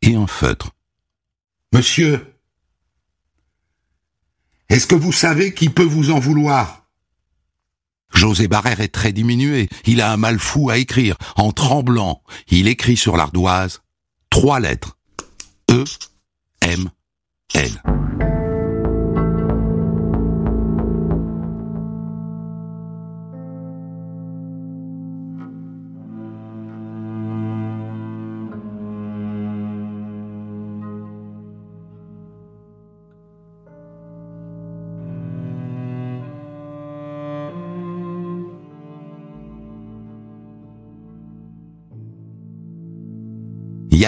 et 0.00 0.14
un 0.14 0.26
feutre. 0.26 0.70
Monsieur, 1.74 2.34
est-ce 4.70 4.86
que 4.86 4.94
vous 4.94 5.12
savez 5.12 5.52
qui 5.52 5.68
peut 5.68 5.82
vous 5.82 6.12
en 6.12 6.18
vouloir? 6.18 6.86
José 8.14 8.48
Barrère 8.48 8.80
est 8.80 8.88
très 8.88 9.12
diminué. 9.12 9.68
Il 9.84 10.00
a 10.00 10.12
un 10.12 10.16
mal 10.16 10.38
fou 10.38 10.70
à 10.70 10.78
écrire. 10.78 11.18
En 11.36 11.52
tremblant, 11.52 12.22
il 12.48 12.68
écrit 12.68 12.96
sur 12.96 13.18
l'ardoise 13.18 13.82
trois 14.30 14.60
lettres. 14.60 14.96
E, 15.70 15.84
M, 16.62 16.90
L. 17.54 18.39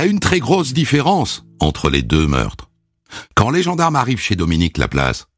a 0.02 0.06
une 0.06 0.18
très 0.18 0.40
grosse 0.40 0.72
différence 0.72 1.44
entre 1.60 1.88
les 1.88 2.02
deux 2.02 2.26
meurtres. 2.26 2.68
Quand 3.36 3.50
les 3.50 3.62
gendarmes 3.62 3.94
arrivent 3.94 4.20
chez 4.20 4.34
Dominique 4.34 4.78
Laplace, 4.78 5.28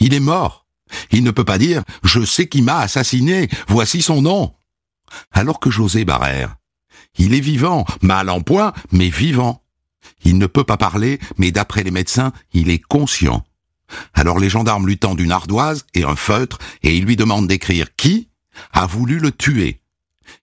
il 0.00 0.12
est 0.12 0.18
mort. 0.18 0.66
Il 1.12 1.22
ne 1.22 1.30
peut 1.30 1.44
pas 1.44 1.56
dire⁇ 1.56 1.82
Je 2.02 2.24
sais 2.24 2.48
qui 2.48 2.60
m'a 2.60 2.80
assassiné, 2.80 3.48
voici 3.68 4.02
son 4.02 4.20
nom⁇ 4.20 4.44
Alors 5.30 5.60
que 5.60 5.70
José 5.70 6.04
Barrère, 6.04 6.56
il 7.16 7.32
est 7.32 7.40
vivant, 7.40 7.86
mal 8.02 8.28
en 8.28 8.40
point, 8.40 8.72
mais 8.90 9.08
vivant. 9.08 9.62
Il 10.24 10.38
ne 10.38 10.46
peut 10.46 10.64
pas 10.64 10.78
parler, 10.78 11.20
mais 11.36 11.52
d'après 11.52 11.84
les 11.84 11.92
médecins, 11.92 12.32
il 12.52 12.70
est 12.70 12.82
conscient. 12.82 13.44
Alors 14.14 14.40
les 14.40 14.50
gendarmes 14.50 14.88
lui 14.88 14.98
tendent 14.98 15.20
une 15.20 15.30
ardoise 15.30 15.86
et 15.94 16.02
un 16.02 16.16
feutre, 16.16 16.58
et 16.82 16.96
ils 16.96 17.04
lui 17.04 17.14
demandent 17.14 17.46
d'écrire 17.46 17.94
qui 17.94 18.30
a 18.72 18.84
voulu 18.84 19.20
le 19.20 19.30
tuer. 19.30 19.80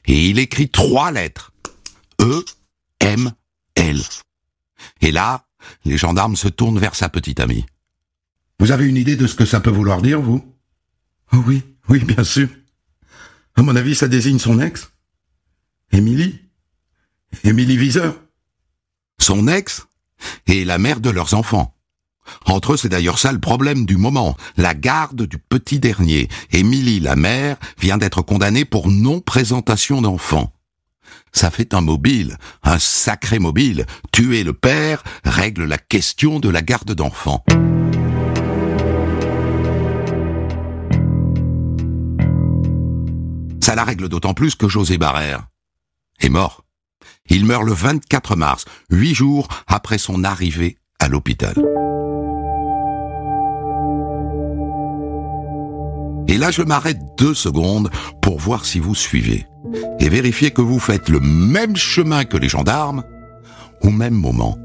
Et 0.05 0.29
il 0.29 0.39
écrit 0.39 0.69
trois 0.69 1.11
lettres. 1.11 1.51
E, 2.21 2.45
M, 3.01 3.33
L. 3.75 4.01
Et 5.01 5.11
là, 5.11 5.45
les 5.83 5.97
gendarmes 5.97 6.35
se 6.35 6.47
tournent 6.47 6.79
vers 6.79 6.95
sa 6.95 7.09
petite 7.09 7.39
amie. 7.39 7.65
Vous 8.59 8.71
avez 8.71 8.85
une 8.85 8.97
idée 8.97 9.15
de 9.15 9.27
ce 9.27 9.35
que 9.35 9.45
ça 9.45 9.59
peut 9.59 9.69
vouloir 9.69 10.01
dire, 10.01 10.21
vous? 10.21 10.43
Oh 11.33 11.43
oui, 11.45 11.63
oui, 11.89 12.03
bien 12.03 12.23
sûr. 12.23 12.47
À 13.55 13.61
mon 13.61 13.75
avis, 13.75 13.95
ça 13.95 14.07
désigne 14.07 14.39
son 14.39 14.59
ex. 14.59 14.91
Émilie. 15.91 16.39
Émilie 17.43 17.77
Viseur. 17.77 18.15
Son 19.19 19.47
ex 19.47 19.87
et 20.47 20.65
la 20.65 20.77
mère 20.77 20.99
de 20.99 21.09
leurs 21.09 21.33
enfants. 21.33 21.73
Entre 22.45 22.73
eux, 22.73 22.77
c'est 22.77 22.89
d'ailleurs 22.89 23.19
ça 23.19 23.31
le 23.31 23.39
problème 23.39 23.85
du 23.85 23.97
moment, 23.97 24.35
la 24.57 24.73
garde 24.73 25.23
du 25.23 25.37
petit 25.37 25.79
dernier. 25.79 26.27
Émilie, 26.51 26.99
la 26.99 27.15
mère, 27.15 27.57
vient 27.79 27.97
d'être 27.97 28.21
condamnée 28.21 28.65
pour 28.65 28.89
non-présentation 28.89 30.01
d'enfants. 30.01 30.51
Ça 31.35 31.51
fait 31.51 31.73
un 31.73 31.81
mobile, 31.81 32.37
un 32.63 32.79
sacré 32.79 33.39
mobile. 33.39 33.85
Tuer 34.13 34.45
le 34.45 34.53
père 34.53 35.03
règle 35.25 35.65
la 35.65 35.77
question 35.77 36.39
de 36.39 36.47
la 36.47 36.61
garde 36.61 36.93
d'enfants. 36.93 37.43
Ça 43.61 43.75
la 43.75 43.83
règle 43.83 44.07
d'autant 44.07 44.33
plus 44.33 44.55
que 44.55 44.69
José 44.69 44.97
Barrère 44.97 45.47
est 46.21 46.29
mort. 46.29 46.63
Il 47.29 47.45
meurt 47.45 47.63
le 47.63 47.73
24 47.73 48.37
mars, 48.37 48.63
huit 48.89 49.13
jours 49.13 49.49
après 49.67 49.97
son 49.97 50.23
arrivée 50.23 50.77
à 50.99 51.09
l'hôpital. 51.09 51.55
Et 56.35 56.37
là, 56.37 56.51
je 56.51 56.63
m'arrête 56.63 56.99
deux 57.17 57.33
secondes 57.33 57.89
pour 58.21 58.39
voir 58.39 58.65
si 58.65 58.77
vous 58.77 58.93
suivez 58.93 59.45
et 60.01 60.09
vérifier 60.09 60.51
que 60.51 60.61
vous 60.61 60.79
faites 60.79 61.07
le 61.07 61.21
même 61.21 61.77
chemin 61.77 62.25
que 62.25 62.35
les 62.35 62.49
gendarmes 62.49 63.05
au 63.81 63.89
même 63.89 64.15
moment. 64.15 64.57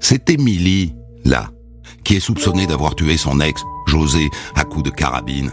C'est 0.00 0.30
Émilie, 0.30 0.94
là, 1.26 1.50
qui 2.04 2.16
est 2.16 2.20
soupçonnée 2.20 2.66
d'avoir 2.66 2.94
tué 2.94 3.18
son 3.18 3.38
ex, 3.38 3.60
José, 3.86 4.30
à 4.56 4.64
coups 4.64 4.84
de 4.84 4.88
carabine. 4.88 5.52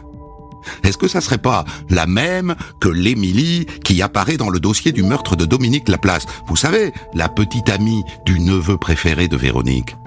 Est-ce 0.85 0.97
que 0.97 1.09
ça 1.09 1.19
serait 1.19 1.37
pas 1.37 1.65
la 1.89 2.05
même 2.05 2.55
que 2.79 2.87
l'Émilie 2.87 3.65
qui 3.83 4.01
apparaît 4.01 4.37
dans 4.37 4.49
le 4.49 4.61
dossier 4.61 4.93
du 4.93 5.03
meurtre 5.03 5.35
de 5.35 5.43
Dominique 5.43 5.89
Laplace? 5.89 6.27
Vous 6.47 6.55
savez, 6.55 6.93
la 7.13 7.27
petite 7.27 7.69
amie 7.69 8.03
du 8.25 8.39
neveu 8.39 8.77
préféré 8.77 9.27
de 9.27 9.35
Véronique. 9.35 9.97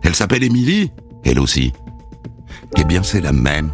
Elle 0.00 0.14
s'appelle 0.14 0.44
Émilie, 0.44 0.92
elle 1.24 1.40
aussi. 1.40 1.74
Eh 2.78 2.84
bien, 2.84 3.02
c'est 3.02 3.20
la 3.20 3.32
même. 3.32 3.70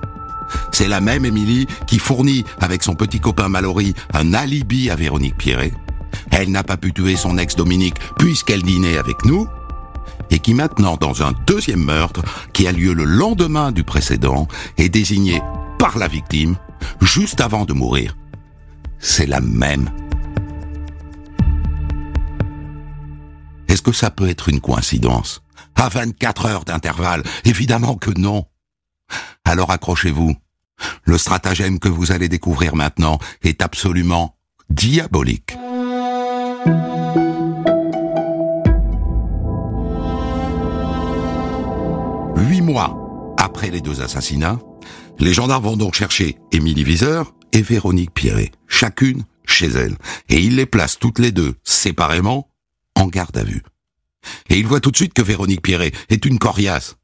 C'est 0.72 0.88
la 0.88 1.00
même 1.00 1.24
Émilie 1.24 1.66
qui 1.86 1.98
fournit, 1.98 2.44
avec 2.60 2.82
son 2.82 2.94
petit 2.94 3.20
copain 3.20 3.48
Mallory, 3.48 3.94
un 4.12 4.34
alibi 4.34 4.90
à 4.90 4.96
Véronique 4.96 5.36
Pierret. 5.36 5.72
Elle 6.30 6.50
n'a 6.50 6.62
pas 6.62 6.76
pu 6.76 6.92
tuer 6.92 7.16
son 7.16 7.38
ex 7.38 7.56
Dominique 7.56 7.98
puisqu'elle 8.18 8.62
dînait 8.62 8.98
avec 8.98 9.24
nous, 9.24 9.48
et 10.30 10.38
qui 10.38 10.54
maintenant, 10.54 10.96
dans 10.96 11.22
un 11.22 11.32
deuxième 11.46 11.84
meurtre, 11.84 12.22
qui 12.52 12.66
a 12.66 12.72
lieu 12.72 12.92
le 12.92 13.04
lendemain 13.04 13.72
du 13.72 13.84
précédent, 13.84 14.48
est 14.78 14.88
désignée 14.88 15.42
par 15.78 15.98
la 15.98 16.08
victime, 16.08 16.56
juste 17.00 17.40
avant 17.40 17.64
de 17.64 17.72
mourir. 17.72 18.16
C'est 18.98 19.26
la 19.26 19.40
même. 19.40 19.90
Est-ce 23.68 23.82
que 23.82 23.92
ça 23.92 24.10
peut 24.10 24.28
être 24.28 24.48
une 24.48 24.60
coïncidence? 24.60 25.42
À 25.76 25.88
24 25.88 26.46
heures 26.46 26.64
d'intervalle 26.64 27.22
Évidemment 27.44 27.96
que 27.96 28.10
non. 28.18 28.44
Alors 29.44 29.70
accrochez-vous. 29.70 30.34
Le 31.04 31.18
stratagème 31.18 31.78
que 31.78 31.88
vous 31.88 32.12
allez 32.12 32.28
découvrir 32.28 32.76
maintenant 32.76 33.18
est 33.42 33.62
absolument 33.62 34.36
diabolique. 34.70 35.56
Après 43.38 43.70
les 43.70 43.80
deux 43.80 44.00
assassinats, 44.00 44.58
les 45.18 45.32
gendarmes 45.32 45.64
vont 45.64 45.76
donc 45.76 45.94
chercher 45.94 46.38
Émilie 46.50 46.82
Viseur 46.82 47.32
et 47.52 47.62
Véronique 47.62 48.12
Pierret, 48.12 48.50
chacune 48.66 49.24
chez 49.46 49.68
elle, 49.68 49.96
et 50.28 50.40
ils 50.40 50.56
les 50.56 50.66
placent 50.66 50.98
toutes 50.98 51.18
les 51.18 51.30
deux, 51.30 51.54
séparément, 51.62 52.50
en 52.96 53.06
garde 53.06 53.36
à 53.36 53.44
vue. 53.44 53.62
Et 54.48 54.58
ils 54.58 54.66
voient 54.66 54.80
tout 54.80 54.90
de 54.90 54.96
suite 54.96 55.14
que 55.14 55.22
Véronique 55.22 55.62
Pierret 55.62 55.92
est 56.08 56.24
une 56.24 56.38
coriace, 56.38 56.96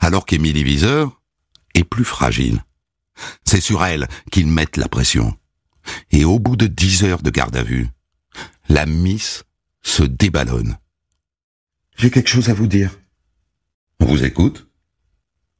alors 0.00 0.24
qu'Émilie 0.24 0.64
Viseur 0.64 1.20
est 1.74 1.84
plus 1.84 2.04
fragile. 2.04 2.62
C'est 3.44 3.60
sur 3.60 3.84
elle 3.84 4.08
qu'ils 4.30 4.46
mettent 4.46 4.76
la 4.76 4.88
pression. 4.88 5.36
Et 6.10 6.24
au 6.24 6.38
bout 6.38 6.56
de 6.56 6.66
dix 6.66 7.04
heures 7.04 7.22
de 7.22 7.30
garde 7.30 7.56
à 7.56 7.62
vue, 7.62 7.88
la 8.68 8.86
Miss 8.86 9.44
se 9.82 10.02
déballonne. 10.02 10.78
J'ai 11.96 12.10
quelque 12.10 12.30
chose 12.30 12.48
à 12.48 12.54
vous 12.54 12.66
dire. 12.66 12.98
On 14.00 14.06
vous 14.06 14.24
écoute 14.24 14.68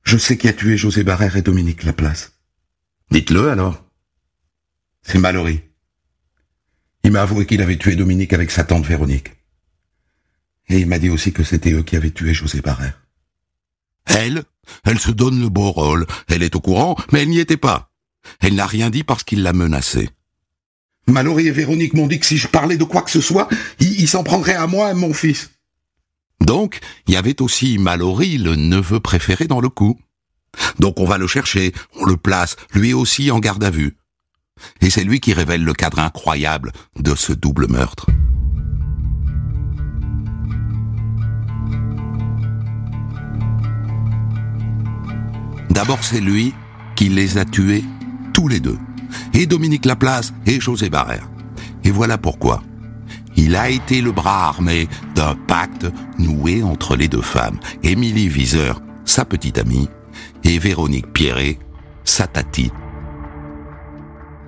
Je 0.03 0.17
sais 0.17 0.37
qui 0.37 0.49
a 0.49 0.53
tué 0.53 0.77
José 0.77 1.05
Barrère 1.05 1.37
et 1.37 1.43
Dominique 1.43 1.85
Laplace. 1.85 2.33
Dites-le 3.11 3.51
alors. 3.51 3.85
C'est 5.03 5.19
Mallory. 5.19 5.63
Il 7.05 7.13
m'a 7.13 7.23
avoué 7.23 7.47
qu'il 7.47 7.63
avait 7.63 7.77
tué 7.77 7.97
Dominique 7.97 8.33
avec 8.33 8.51
sa 8.51 8.65
tante 8.65 8.87
Véronique. 8.87 9.33
Et 10.69 10.79
il 10.79 10.87
m'a 10.87 10.99
dit 10.99 11.11
aussi 11.11 11.33
que 11.33 11.43
c'était 11.43 11.73
eux 11.73 11.83
qui 11.83 11.97
avaient 11.97 12.13
tué 12.13 12.33
José 12.33 12.61
Barrère. 12.61 13.03
Elle, 14.07 14.45
elle 14.85 14.99
se 14.99 15.11
donne 15.11 15.41
le 15.41 15.49
beau 15.49 15.71
rôle. 15.71 16.07
Elle 16.29 16.43
est 16.43 16.57
au 16.57 16.61
courant, 16.61 16.97
mais 17.13 17.23
elle 17.23 17.29
n'y 17.29 17.39
était 17.39 17.57
pas. 17.57 17.91
Elle 18.41 18.55
n'a 18.55 18.67
rien 18.67 18.91
dit 18.91 19.05
parce 19.05 19.25
qu'il 19.25 19.43
l'a 19.43 19.53
menacée. 19.53 20.11
Mallory 21.09 21.49
et 21.49 21.53
Véronique 21.53 21.95
m'ont 21.95 22.07
dit 22.07 22.21
que 22.21 22.27
si 22.27 22.37
je 22.37 22.47
parlais 22.47 22.77
de 22.77 22.85
quoi 22.85 23.03
que 23.03 23.11
ce 23.11 23.21
soit, 23.21 23.49
ils 23.81 24.09
s'en 24.09 24.23
prendraient 24.23 24.55
à 24.55 24.67
moi 24.67 24.89
et 24.89 24.93
à 24.93 24.95
mon 24.95 25.13
fils. 25.13 25.51
Donc, 26.41 26.81
il 27.07 27.15
y 27.15 27.17
avait 27.17 27.41
aussi 27.43 27.79
Mallory, 27.79 28.39
le 28.39 28.57
neveu 28.57 29.01
préféré 29.01 29.47
dans 29.47 29.61
le 29.61 29.69
coup. 29.69 29.99
Donc 30.79 31.01
on 31.01 31.05
va 31.05 31.19
le 31.19 31.27
chercher, 31.27 31.73
on 31.97 32.05
le 32.05 32.17
place, 32.17 32.57
lui 32.75 32.93
aussi 32.93 33.31
en 33.31 33.39
garde 33.39 33.65
à 33.65 33.71
vue. 33.71 33.97
Et 34.81 34.91
c'est 34.91 35.05
lui 35.05 35.21
qui 35.21 35.33
révèle 35.33 35.65
le 35.65 35.73
cadre 35.73 35.99
incroyable 35.99 36.73
de 36.99 37.15
ce 37.15 37.33
double 37.33 37.69
meurtre. 37.69 38.07
D'abord, 45.73 46.05
c'est 46.05 46.21
lui 46.21 46.53
qui 46.97 47.09
les 47.09 47.39
a 47.39 47.47
tués 47.47 47.83
tous 48.35 48.47
les 48.47 48.61
deux. 48.61 48.79
Et 49.33 49.47
Dominique 49.47 49.87
Laplace 49.87 50.35
et 50.47 50.61
José 50.61 50.91
Barrère. 50.91 51.29
Et 51.83 51.91
voilà 51.91 52.19
pourquoi. 52.19 52.63
Il 53.37 53.57
a 53.57 53.71
été 53.71 54.03
le 54.03 54.13
bras 54.13 54.49
armé 54.49 54.87
d'un 55.15 55.35
pacte 55.35 55.87
noué 56.19 56.63
entre 56.63 56.95
les 56.95 57.09
deux 57.09 57.23
femmes, 57.23 57.59
Émilie 57.83 58.29
Viseur, 58.29 58.83
sa 59.07 59.25
petite 59.25 59.57
amie, 59.57 59.89
et 60.45 60.59
Véronique 60.59 61.11
Pierret, 61.15 61.59
sa 62.05 62.27
tati. 62.27 62.71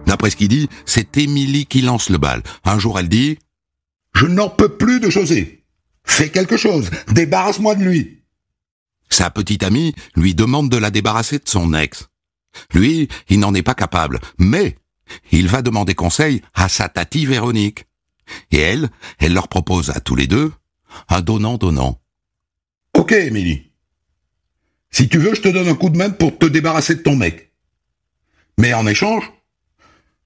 D'après 0.06 0.28
ce 0.28 0.36
qu'il 0.36 0.48
dit, 0.48 0.68
c'est 0.84 1.16
Émilie 1.16 1.64
qui 1.64 1.80
lance 1.80 2.10
le 2.10 2.18
bal. 2.18 2.42
Un 2.64 2.78
jour, 2.78 2.98
elle 2.98 3.08
dit 3.08 3.38
Je 4.14 4.26
n'en 4.26 4.50
peux 4.50 4.68
plus 4.68 5.00
de 5.00 5.08
José. 5.08 5.64
Fais 6.04 6.28
quelque 6.28 6.58
chose. 6.58 6.90
Débarrasse-moi 7.12 7.76
de 7.76 7.84
lui. 7.84 8.23
Sa 9.10 9.30
petite 9.30 9.62
amie 9.62 9.94
lui 10.16 10.34
demande 10.34 10.70
de 10.70 10.76
la 10.76 10.90
débarrasser 10.90 11.38
de 11.38 11.48
son 11.48 11.74
ex. 11.74 12.08
Lui, 12.72 13.08
il 13.28 13.40
n'en 13.40 13.54
est 13.54 13.62
pas 13.62 13.74
capable, 13.74 14.20
mais 14.38 14.78
il 15.32 15.48
va 15.48 15.62
demander 15.62 15.94
conseil 15.94 16.40
à 16.54 16.68
sa 16.68 16.88
tati 16.88 17.26
Véronique. 17.26 17.86
Et 18.50 18.58
elle, 18.58 18.88
elle 19.18 19.34
leur 19.34 19.48
propose 19.48 19.90
à 19.90 20.00
tous 20.00 20.16
les 20.16 20.26
deux 20.26 20.52
un 21.08 21.20
donnant-donnant. 21.20 22.00
Ok, 22.94 23.12
Émilie. 23.12 23.70
Si 24.90 25.08
tu 25.08 25.18
veux, 25.18 25.34
je 25.34 25.42
te 25.42 25.48
donne 25.48 25.68
un 25.68 25.74
coup 25.74 25.90
de 25.90 25.98
main 25.98 26.10
pour 26.10 26.38
te 26.38 26.46
débarrasser 26.46 26.94
de 26.94 27.02
ton 27.02 27.16
mec. 27.16 27.52
Mais 28.58 28.72
en 28.72 28.86
échange, 28.86 29.30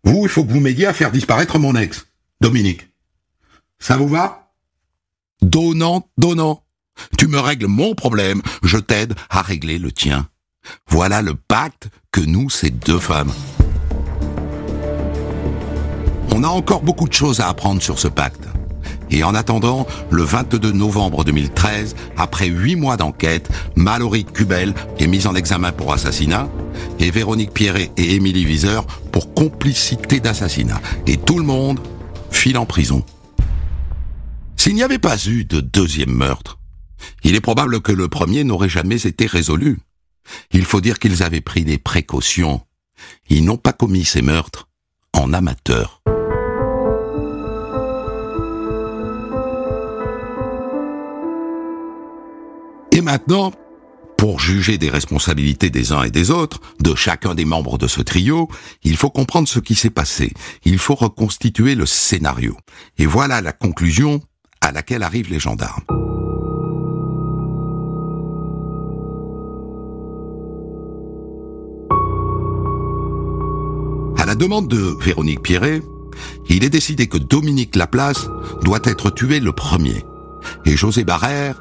vous, 0.04 0.24
il 0.24 0.28
faut 0.28 0.44
que 0.44 0.52
vous 0.52 0.60
m'aidiez 0.60 0.86
à 0.86 0.92
faire 0.92 1.10
disparaître 1.10 1.58
mon 1.58 1.74
ex, 1.74 2.06
Dominique. 2.40 2.88
Ça 3.78 3.96
vous 3.96 4.08
va? 4.08 4.52
Donnant, 5.40 6.10
donnant. 6.18 6.64
Tu 7.16 7.28
me 7.28 7.38
règles 7.38 7.66
mon 7.66 7.94
problème, 7.94 8.42
je 8.62 8.78
t'aide 8.78 9.14
à 9.30 9.42
régler 9.42 9.78
le 9.78 9.92
tien. 9.92 10.28
Voilà 10.88 11.22
le 11.22 11.34
pacte 11.34 11.88
que 12.12 12.20
nous, 12.20 12.50
ces 12.50 12.70
deux 12.70 12.98
femmes. 12.98 13.32
On 16.34 16.44
a 16.44 16.48
encore 16.48 16.82
beaucoup 16.82 17.08
de 17.08 17.12
choses 17.12 17.40
à 17.40 17.48
apprendre 17.48 17.82
sur 17.82 17.98
ce 17.98 18.08
pacte. 18.08 18.44
Et 19.10 19.24
en 19.24 19.34
attendant, 19.34 19.86
le 20.10 20.22
22 20.22 20.72
novembre 20.72 21.24
2013, 21.24 21.96
après 22.16 22.46
huit 22.46 22.76
mois 22.76 22.96
d'enquête, 22.96 23.48
Mallory 23.74 24.24
Cubel 24.24 24.74
est 24.98 25.06
mise 25.06 25.26
en 25.26 25.34
examen 25.34 25.72
pour 25.72 25.92
assassinat 25.92 26.48
et 27.00 27.10
Véronique 27.10 27.52
Pierret 27.52 27.90
et 27.96 28.14
Émilie 28.14 28.44
Viseur 28.44 28.86
pour 29.10 29.32
complicité 29.34 30.20
d'assassinat. 30.20 30.80
Et 31.06 31.16
tout 31.16 31.38
le 31.38 31.44
monde 31.44 31.80
file 32.30 32.58
en 32.58 32.66
prison. 32.66 33.02
S'il 34.56 34.74
n'y 34.74 34.82
avait 34.82 34.98
pas 34.98 35.16
eu 35.26 35.44
de 35.44 35.60
deuxième 35.60 36.10
meurtre, 36.12 36.58
il 37.24 37.34
est 37.34 37.40
probable 37.40 37.80
que 37.80 37.92
le 37.92 38.08
premier 38.08 38.44
n'aurait 38.44 38.68
jamais 38.68 39.06
été 39.06 39.26
résolu. 39.26 39.78
Il 40.52 40.64
faut 40.64 40.80
dire 40.80 40.98
qu'ils 40.98 41.22
avaient 41.22 41.40
pris 41.40 41.64
des 41.64 41.78
précautions. 41.78 42.62
Ils 43.28 43.44
n'ont 43.44 43.56
pas 43.56 43.72
commis 43.72 44.04
ces 44.04 44.22
meurtres 44.22 44.68
en 45.12 45.32
amateurs. 45.32 46.02
Et 52.92 53.00
maintenant, 53.00 53.52
pour 54.16 54.40
juger 54.40 54.78
des 54.78 54.90
responsabilités 54.90 55.70
des 55.70 55.92
uns 55.92 56.02
et 56.02 56.10
des 56.10 56.32
autres, 56.32 56.60
de 56.80 56.96
chacun 56.96 57.36
des 57.36 57.44
membres 57.44 57.78
de 57.78 57.86
ce 57.86 58.00
trio, 58.00 58.48
il 58.82 58.96
faut 58.96 59.10
comprendre 59.10 59.46
ce 59.46 59.60
qui 59.60 59.76
s'est 59.76 59.90
passé. 59.90 60.32
Il 60.64 60.78
faut 60.78 60.96
reconstituer 60.96 61.76
le 61.76 61.86
scénario. 61.86 62.56
Et 62.98 63.06
voilà 63.06 63.40
la 63.40 63.52
conclusion 63.52 64.20
à 64.60 64.72
laquelle 64.72 65.04
arrivent 65.04 65.30
les 65.30 65.38
gendarmes. 65.38 65.84
Demande 74.38 74.68
de 74.68 74.96
Véronique 75.00 75.42
Pierret, 75.42 75.82
il 76.48 76.64
est 76.64 76.70
décidé 76.70 77.08
que 77.08 77.18
Dominique 77.18 77.76
Laplace 77.76 78.28
doit 78.62 78.80
être 78.84 79.10
tué 79.10 79.40
le 79.40 79.52
premier 79.52 80.04
et 80.64 80.76
José 80.76 81.04
Barrère 81.04 81.60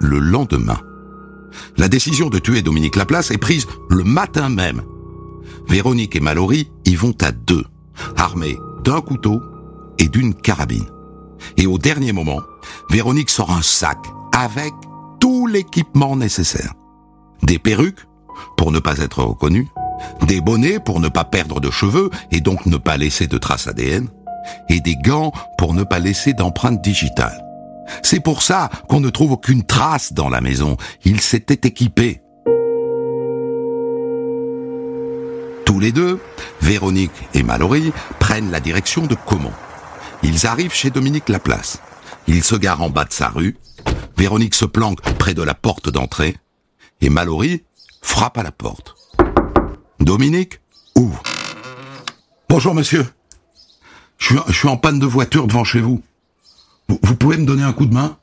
le 0.00 0.18
lendemain. 0.18 0.80
La 1.76 1.88
décision 1.88 2.28
de 2.28 2.38
tuer 2.38 2.62
Dominique 2.62 2.96
Laplace 2.96 3.30
est 3.30 3.38
prise 3.38 3.66
le 3.90 4.02
matin 4.02 4.48
même. 4.48 4.82
Véronique 5.68 6.16
et 6.16 6.20
Mallory 6.20 6.70
y 6.86 6.94
vont 6.94 7.14
à 7.20 7.32
deux, 7.32 7.64
armés 8.16 8.58
d'un 8.82 9.00
couteau 9.02 9.42
et 9.98 10.08
d'une 10.08 10.34
carabine. 10.34 10.86
Et 11.56 11.66
au 11.66 11.78
dernier 11.78 12.12
moment, 12.12 12.40
Véronique 12.90 13.30
sort 13.30 13.50
un 13.50 13.62
sac 13.62 13.98
avec 14.32 14.72
tout 15.20 15.46
l'équipement 15.46 16.16
nécessaire. 16.16 16.72
Des 17.42 17.58
perruques, 17.58 18.06
pour 18.56 18.72
ne 18.72 18.78
pas 18.78 18.98
être 18.98 19.22
reconnue, 19.22 19.68
des 20.26 20.40
bonnets 20.40 20.78
pour 20.78 21.00
ne 21.00 21.08
pas 21.08 21.24
perdre 21.24 21.60
de 21.60 21.70
cheveux 21.70 22.10
et 22.30 22.40
donc 22.40 22.66
ne 22.66 22.76
pas 22.76 22.96
laisser 22.96 23.26
de 23.26 23.38
traces 23.38 23.66
ADN, 23.66 24.08
et 24.68 24.80
des 24.80 24.96
gants 24.96 25.32
pour 25.58 25.74
ne 25.74 25.84
pas 25.84 25.98
laisser 25.98 26.32
d'empreintes 26.32 26.82
digitales. 26.82 27.44
C'est 28.02 28.20
pour 28.20 28.42
ça 28.42 28.68
qu'on 28.88 29.00
ne 29.00 29.10
trouve 29.10 29.32
aucune 29.32 29.64
trace 29.64 30.12
dans 30.12 30.28
la 30.28 30.40
maison. 30.40 30.76
Il 31.04 31.20
s'était 31.20 31.68
équipé. 31.68 32.20
Tous 35.64 35.80
les 35.80 35.92
deux, 35.92 36.20
Véronique 36.60 37.28
et 37.34 37.42
Mallory, 37.42 37.92
prennent 38.18 38.50
la 38.50 38.60
direction 38.60 39.06
de 39.06 39.14
Caumont. 39.14 39.52
Ils 40.22 40.46
arrivent 40.46 40.72
chez 40.72 40.90
Dominique 40.90 41.28
Laplace. 41.28 41.78
Ils 42.28 42.42
se 42.42 42.56
garent 42.56 42.82
en 42.82 42.90
bas 42.90 43.04
de 43.04 43.12
sa 43.12 43.28
rue. 43.28 43.56
Véronique 44.16 44.54
se 44.54 44.64
planque 44.64 45.00
près 45.18 45.34
de 45.34 45.42
la 45.42 45.54
porte 45.54 45.90
d'entrée. 45.90 46.36
Et 47.00 47.10
Mallory 47.10 47.64
frappe 48.02 48.38
à 48.38 48.42
la 48.42 48.52
porte. 48.52 48.95
Dominique 50.00 50.60
ouvre. 50.94 51.22
Bonjour, 52.48 52.74
monsieur. 52.74 53.06
Je 54.18 54.36
suis, 54.52 54.68
en 54.68 54.76
panne 54.76 54.98
de 54.98 55.06
voiture 55.06 55.46
devant 55.46 55.64
chez 55.64 55.80
vous. 55.80 56.02
Vous, 56.88 56.98
vous 57.02 57.16
pouvez 57.16 57.36
me 57.36 57.46
donner 57.46 57.62
un 57.62 57.72
coup 57.72 57.86
de 57.86 57.94
main 57.94 58.18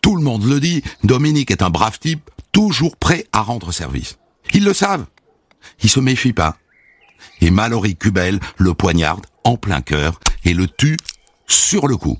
Tout 0.00 0.16
le 0.16 0.22
monde 0.22 0.44
le 0.44 0.60
dit, 0.60 0.82
Dominique 1.04 1.50
est 1.50 1.62
un 1.62 1.70
brave 1.70 1.98
type, 1.98 2.30
toujours 2.52 2.96
prêt 2.96 3.26
à 3.32 3.42
rendre 3.42 3.72
service. 3.72 4.18
Ils 4.54 4.64
le 4.64 4.72
savent. 4.72 5.06
Ils 5.82 5.90
se 5.90 6.00
méfient 6.00 6.32
pas. 6.32 6.56
Et 7.40 7.50
Mallory 7.50 7.96
Cubel 7.96 8.40
le 8.56 8.74
poignarde 8.74 9.26
en 9.44 9.56
plein 9.56 9.80
cœur 9.80 10.20
et 10.44 10.54
le 10.54 10.68
tue 10.68 10.96
sur 11.46 11.86
le 11.86 11.96
coup. 11.96 12.18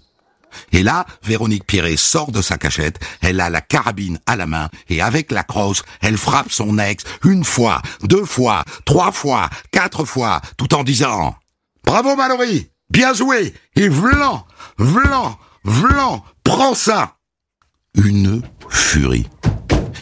Et 0.73 0.83
là, 0.83 1.07
Véronique 1.23 1.67
Pierret 1.67 1.97
sort 1.97 2.33
de 2.33 2.43
sa 2.43 2.59
cachette, 2.59 2.99
elle 3.23 3.41
a 3.41 3.51
la 3.51 3.61
carabine 3.61 4.19
à 4.27 4.37
la 4.37 4.47
main, 4.47 4.69
et 4.89 5.01
avec 5.01 5.31
la 5.31 5.43
crosse, 5.43 5.83
elle 6.01 6.19
frappe 6.19 6.51
son 6.51 6.79
ex 6.79 7.05
une 7.25 7.45
fois, 7.45 7.83
deux 8.03 8.25
fois, 8.25 8.65
trois 8.85 9.13
fois, 9.13 9.49
quatre 9.71 10.05
fois, 10.05 10.41
tout 10.57 10.75
en 10.75 10.85
disant 10.85 11.35
«Bravo 11.85 12.17
Mallory 12.17 12.71
Bien 12.91 13.15
joué 13.15 13.55
Et 13.75 13.89
vlan 13.89 14.47
Vlan 14.79 15.39
Vlan 15.65 16.25
Prends 16.45 16.75
ça!» 16.75 17.17
Une 17.95 18.43
furie. 18.69 19.27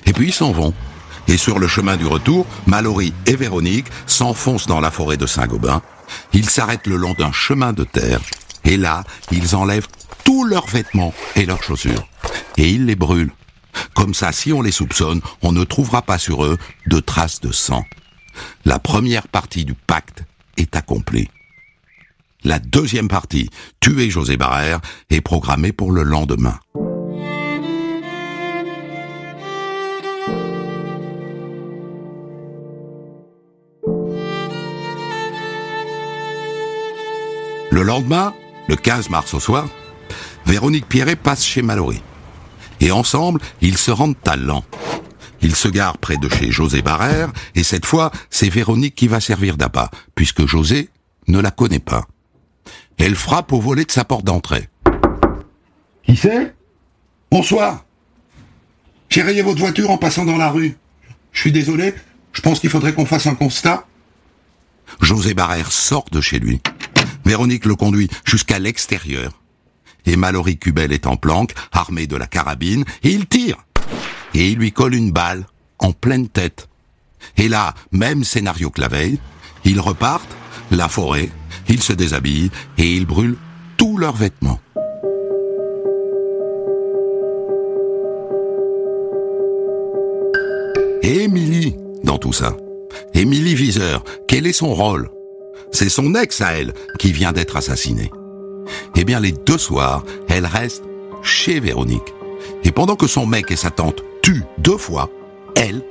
Et 0.07 0.13
puis 0.13 0.29
ils 0.29 0.35
s'en 0.35 0.53
vont. 0.53 0.75
Et 1.29 1.37
sur 1.37 1.59
le 1.59 1.69
chemin 1.69 1.97
du 1.97 2.07
retour, 2.07 2.47
Mallory 2.67 3.15
et 3.27 3.37
Véronique 3.37 3.87
s'enfoncent 4.07 4.67
dans 4.67 4.81
la 4.81 4.91
forêt 4.91 5.17
de 5.17 5.27
Saint-Gobain. 5.27 5.81
Ils 6.33 6.51
s'arrêtent 6.51 6.87
le 6.87 6.97
long 6.97 7.15
d'un 7.15 7.33
chemin 7.33 7.73
de 7.73 7.85
terre. 7.85 8.21
Et 8.65 8.77
là, 8.77 9.05
ils 9.31 9.55
enlèvent 9.55 9.89
tous 10.25 10.45
leurs 10.45 10.67
vêtements 10.67 11.15
et 11.37 11.47
leurs 11.47 11.63
chaussures. 11.63 12.09
Et 12.57 12.71
ils 12.71 12.87
les 12.87 12.97
brûlent. 12.97 13.33
Comme 13.95 14.15
ça, 14.15 14.33
si 14.33 14.53
on 14.53 14.63
les 14.63 14.73
soupçonne, 14.73 15.21
on 15.43 15.53
ne 15.53 15.65
trouvera 15.65 16.03
pas 16.03 16.19
sur 16.19 16.45
eux 16.45 16.59
de 16.87 17.01
traces 17.01 17.41
de 17.41 17.53
sang. 17.53 17.85
La 18.65 18.79
première 18.79 19.29
partie 19.29 19.65
du 19.65 19.75
pacte 19.75 20.25
est 20.57 20.77
accomplie. 20.77 21.29
La 22.43 22.59
deuxième 22.59 23.09
partie, 23.09 23.49
tuer 23.81 24.11
José 24.11 24.37
Barrère, 24.37 24.81
est 25.11 25.21
programmée 25.21 25.73
pour 25.73 25.93
le 25.93 26.03
lendemain. 26.03 26.59
Le 37.71 37.83
lendemain, 37.83 38.35
le 38.69 38.77
15 38.77 39.11
mars 39.11 39.35
au 39.35 39.41
soir, 39.41 39.69
Véronique 40.47 40.89
Pierret 40.89 41.17
passe 41.17 41.45
chez 41.45 41.63
Mallory. 41.63 42.03
Et 42.81 42.91
ensemble, 42.91 43.41
ils 43.61 43.79
se 43.79 43.91
rendent 43.91 44.17
à 44.27 44.37
Lan. 44.37 44.65
Ils 45.41 45.55
se 45.55 45.69
garent 45.69 45.99
près 45.99 46.17
de 46.17 46.29
chez 46.29 46.51
José 46.51 46.83
Barrère, 46.83 47.33
et 47.55 47.63
cette 47.63 47.87
fois, 47.87 48.11
c'est 48.31 48.49
Véronique 48.49 48.95
qui 48.95 49.09
va 49.09 49.21
servir 49.21 49.57
d'appât, 49.57 49.91
puisque 50.15 50.47
José 50.47 50.89
ne 51.29 51.41
la 51.41 51.51
connaît 51.51 51.79
pas. 51.79 52.07
Elle 52.99 53.15
frappe 53.15 53.53
au 53.53 53.61
volet 53.61 53.85
de 53.85 53.91
sa 53.91 54.05
porte 54.05 54.25
d'entrée. 54.25 54.69
Qui 56.05 56.17
c'est? 56.17 56.55
Bonsoir. 57.31 57.85
J'ai 59.09 59.23
rayé 59.23 59.43
votre 59.43 59.61
voiture 59.61 59.91
en 59.91 59.99
passant 59.99 60.25
dans 60.25 60.37
la 60.37 60.51
rue. 60.51 60.77
Je 61.33 61.41
suis 61.41 61.53
désolé, 61.53 61.95
je 62.33 62.41
pense 62.41 62.61
qu'il 62.61 62.71
faudrait 62.71 62.95
qu'on 62.95 63.07
fasse 63.07 63.27
un 63.27 63.35
constat. 63.35 63.87
José 65.01 65.35
Barrère 65.35 65.73
sort 65.73 66.07
de 66.11 66.21
chez 66.21 66.39
lui. 66.39 66.61
Véronique 67.25 67.65
le 67.65 67.75
conduit 67.75 68.09
jusqu'à 68.25 68.59
l'extérieur. 68.59 69.33
Et 70.07 70.17
Mallory 70.17 70.59
Cubel 70.59 70.93
est 70.93 71.07
en 71.07 71.17
planque, 71.17 71.55
armé 71.73 72.07
de 72.07 72.17
la 72.17 72.27
carabine, 72.27 72.85
et 73.03 73.11
il 73.11 73.27
tire. 73.27 73.65
Et 74.35 74.51
il 74.51 74.59
lui 74.59 74.73
colle 74.73 74.95
une 74.95 75.13
balle, 75.13 75.47
en 75.79 75.93
pleine 75.93 76.29
tête. 76.29 76.69
Et 77.39 77.49
là, 77.49 77.75
même 77.93 78.25
scénario 78.25 78.71
que 78.71 78.81
la 78.81 78.89
veille, 78.89 79.19
ils 79.65 79.81
repartent, 79.81 80.37
la 80.71 80.89
forêt, 80.89 81.31
ils 81.69 81.83
se 81.83 81.93
déshabillent, 81.93 82.51
et 82.77 82.95
ils 82.95 83.07
brûlent 83.07 83.39
tous 83.77 83.97
leurs 83.97 84.17
vêtements. 84.17 84.61
Et 91.03 91.25
Émilie, 91.25 91.77
dans 92.03 92.19
tout 92.19 92.33
ça. 92.33 92.57
Émilie 93.13 93.55
Viseur, 93.55 94.05
quel 94.27 94.47
est 94.47 94.53
son 94.53 94.75
rôle? 94.75 95.11
C'est 95.75 95.89
son 95.89 96.15
ex 96.15 96.41
à 96.41 96.53
elle 96.53 96.73
qui 97.01 97.11
vient 97.11 97.33
d'être 97.33 97.57
assassinée. 97.57 98.13
Eh 98.95 99.03
bien, 99.03 99.19
les 99.19 99.33
deux 99.33 99.59
soirs, 99.59 100.05
elle 100.29 100.47
reste 100.47 100.85
chez 101.21 101.59
Véronique. 101.59 102.15
Et 102.63 102.71
pendant 102.71 102.95
que 102.95 103.09
son 103.09 103.27
mec 103.27 103.51
et 103.51 103.57
sa 103.57 103.73
tante 103.73 104.05
tuent 104.23 104.45
deux 104.59 104.77
fois, 104.77 105.11
elle, 105.57 105.83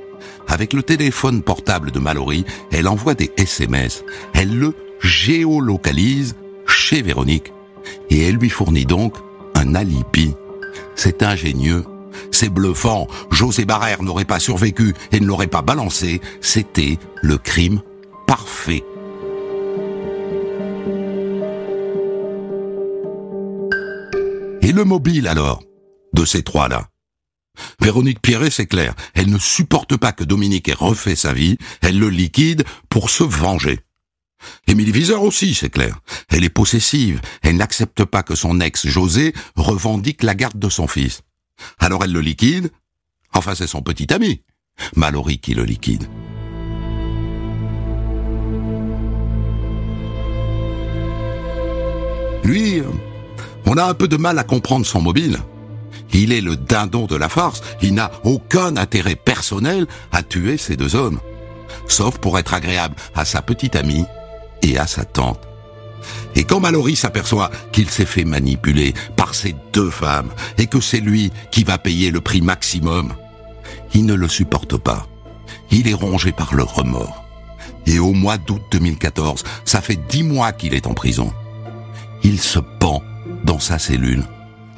avec 0.48 0.72
le 0.72 0.82
téléphone 0.82 1.42
portable 1.42 1.90
de 1.90 1.98
Mallory, 1.98 2.46
elle 2.72 2.88
envoie 2.88 3.12
des 3.12 3.30
SMS. 3.36 4.04
Elle 4.32 4.58
le 4.58 4.72
géolocalise 5.00 6.34
chez 6.64 7.02
Véronique. 7.02 7.52
Et 8.08 8.26
elle 8.26 8.36
lui 8.36 8.48
fournit 8.48 8.86
donc 8.86 9.16
un 9.54 9.74
alibi. 9.74 10.34
C'est 10.94 11.22
ingénieux. 11.22 11.84
C'est 12.30 12.48
bluffant. 12.48 13.06
José 13.30 13.66
Barrère 13.66 14.02
n'aurait 14.02 14.24
pas 14.24 14.40
survécu 14.40 14.94
et 15.12 15.20
ne 15.20 15.26
l'aurait 15.26 15.46
pas 15.46 15.60
balancé. 15.60 16.22
C'était 16.40 16.96
le 17.20 17.36
crime 17.36 17.82
parfait. 18.26 18.82
Et 24.64 24.72
le 24.72 24.84
mobile 24.84 25.28
alors 25.28 25.62
De 26.14 26.24
ces 26.24 26.42
trois-là? 26.42 26.88
Véronique 27.80 28.22
Pierret, 28.22 28.48
c'est 28.48 28.66
clair, 28.66 28.94
elle 29.12 29.28
ne 29.28 29.38
supporte 29.38 29.98
pas 29.98 30.12
que 30.12 30.24
Dominique 30.24 30.70
ait 30.70 30.72
refait 30.72 31.16
sa 31.16 31.34
vie, 31.34 31.58
elle 31.82 31.98
le 31.98 32.08
liquide 32.08 32.64
pour 32.88 33.10
se 33.10 33.24
venger. 33.24 33.80
Émilie 34.66 34.90
Viseur 34.90 35.22
aussi, 35.22 35.54
c'est 35.54 35.68
clair. 35.68 36.00
Elle 36.30 36.44
est 36.44 36.48
possessive, 36.48 37.20
elle 37.42 37.58
n'accepte 37.58 38.04
pas 38.04 38.22
que 38.22 38.34
son 38.34 38.58
ex 38.60 38.86
José 38.86 39.34
revendique 39.54 40.22
la 40.22 40.34
garde 40.34 40.58
de 40.58 40.70
son 40.70 40.88
fils. 40.88 41.20
Alors 41.78 42.02
elle 42.02 42.12
le 42.12 42.22
liquide, 42.22 42.70
enfin 43.34 43.54
c'est 43.54 43.66
son 43.66 43.82
petit 43.82 44.14
ami, 44.14 44.42
Mallory 44.96 45.40
qui 45.40 45.52
le 45.52 45.64
liquide. 45.64 46.08
Lui, 52.44 52.80
euh, 52.80 52.84
on 53.66 53.76
a 53.76 53.84
un 53.84 53.94
peu 53.94 54.08
de 54.08 54.16
mal 54.16 54.38
à 54.38 54.44
comprendre 54.44 54.86
son 54.86 55.00
mobile. 55.00 55.38
Il 56.12 56.32
est 56.32 56.40
le 56.40 56.56
dindon 56.56 57.06
de 57.06 57.16
la 57.16 57.28
farce, 57.28 57.62
il 57.82 57.94
n'a 57.94 58.10
aucun 58.22 58.76
intérêt 58.76 59.16
personnel 59.16 59.86
à 60.12 60.22
tuer 60.22 60.58
ces 60.58 60.76
deux 60.76 60.94
hommes, 60.94 61.18
sauf 61.88 62.18
pour 62.18 62.38
être 62.38 62.54
agréable 62.54 62.94
à 63.14 63.24
sa 63.24 63.42
petite 63.42 63.76
amie 63.76 64.04
et 64.62 64.78
à 64.78 64.86
sa 64.86 65.04
tante. 65.04 65.40
Et 66.34 66.44
quand 66.44 66.60
Mallory 66.60 66.96
s'aperçoit 66.96 67.50
qu'il 67.72 67.88
s'est 67.88 68.04
fait 68.04 68.24
manipuler 68.24 68.94
par 69.16 69.34
ces 69.34 69.54
deux 69.72 69.90
femmes 69.90 70.30
et 70.58 70.66
que 70.66 70.80
c'est 70.80 71.00
lui 71.00 71.32
qui 71.50 71.64
va 71.64 71.78
payer 71.78 72.10
le 72.10 72.20
prix 72.20 72.40
maximum, 72.40 73.14
il 73.94 74.04
ne 74.06 74.14
le 74.14 74.28
supporte 74.28 74.76
pas. 74.76 75.06
Il 75.70 75.88
est 75.88 75.94
rongé 75.94 76.32
par 76.32 76.54
le 76.54 76.62
remords. 76.62 77.24
Et 77.86 77.98
au 77.98 78.12
mois 78.12 78.38
d'août 78.38 78.62
2014, 78.70 79.44
ça 79.64 79.80
fait 79.80 79.98
dix 80.08 80.22
mois 80.22 80.52
qu'il 80.52 80.74
est 80.74 80.86
en 80.86 80.94
prison. 80.94 81.32
Il 82.22 82.40
se 82.40 82.58
pend 82.58 83.02
dans 83.44 83.58
sa 83.58 83.78
cellule 83.78 84.24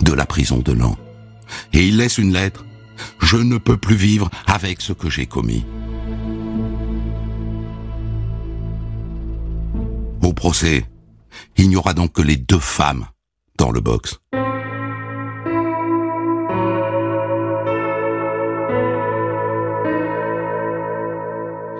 de 0.02 0.12
la 0.12 0.26
prison 0.26 0.58
de 0.58 0.72
Lan. 0.72 0.96
Et 1.72 1.86
il 1.86 1.96
laisse 1.96 2.18
une 2.18 2.32
lettre. 2.32 2.64
Je 3.20 3.36
ne 3.36 3.58
peux 3.58 3.76
plus 3.76 3.96
vivre 3.96 4.30
avec 4.46 4.80
ce 4.80 4.92
que 4.92 5.08
j'ai 5.08 5.26
commis. 5.26 5.64
Au 10.22 10.32
procès, 10.32 10.84
il 11.56 11.68
n'y 11.68 11.76
aura 11.76 11.94
donc 11.94 12.12
que 12.12 12.22
les 12.22 12.36
deux 12.36 12.58
femmes 12.58 13.06
dans 13.58 13.70
le 13.70 13.80
box. 13.80 14.18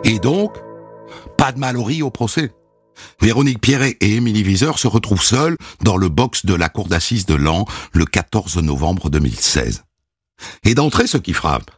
Et 0.05 0.21
donc, 0.21 0.57
pas 1.37 1.51
de 1.51 1.59
Mallory 1.59 2.03
au 2.03 2.11
procès. 2.11 2.53
Véronique 3.21 3.61
Pierret 3.61 3.97
et 4.01 4.15
Émilie 4.17 4.43
Viseur 4.43 4.79
se 4.79 4.87
retrouvent 4.87 5.23
seules 5.23 5.57
dans 5.83 5.97
le 5.97 6.09
box 6.09 6.47
de 6.47 6.55
la 6.55 6.69
cour 6.69 6.89
d'assises 6.89 7.27
de 7.27 7.35
Lan 7.35 7.65
le 7.93 8.05
14 8.05 8.59
novembre 8.59 9.11
2016. 9.11 9.85
Et 10.65 10.75
d'entrée, 10.75 11.07
ce 11.07 11.17
qui 11.17 11.33
frappe, 11.33 11.71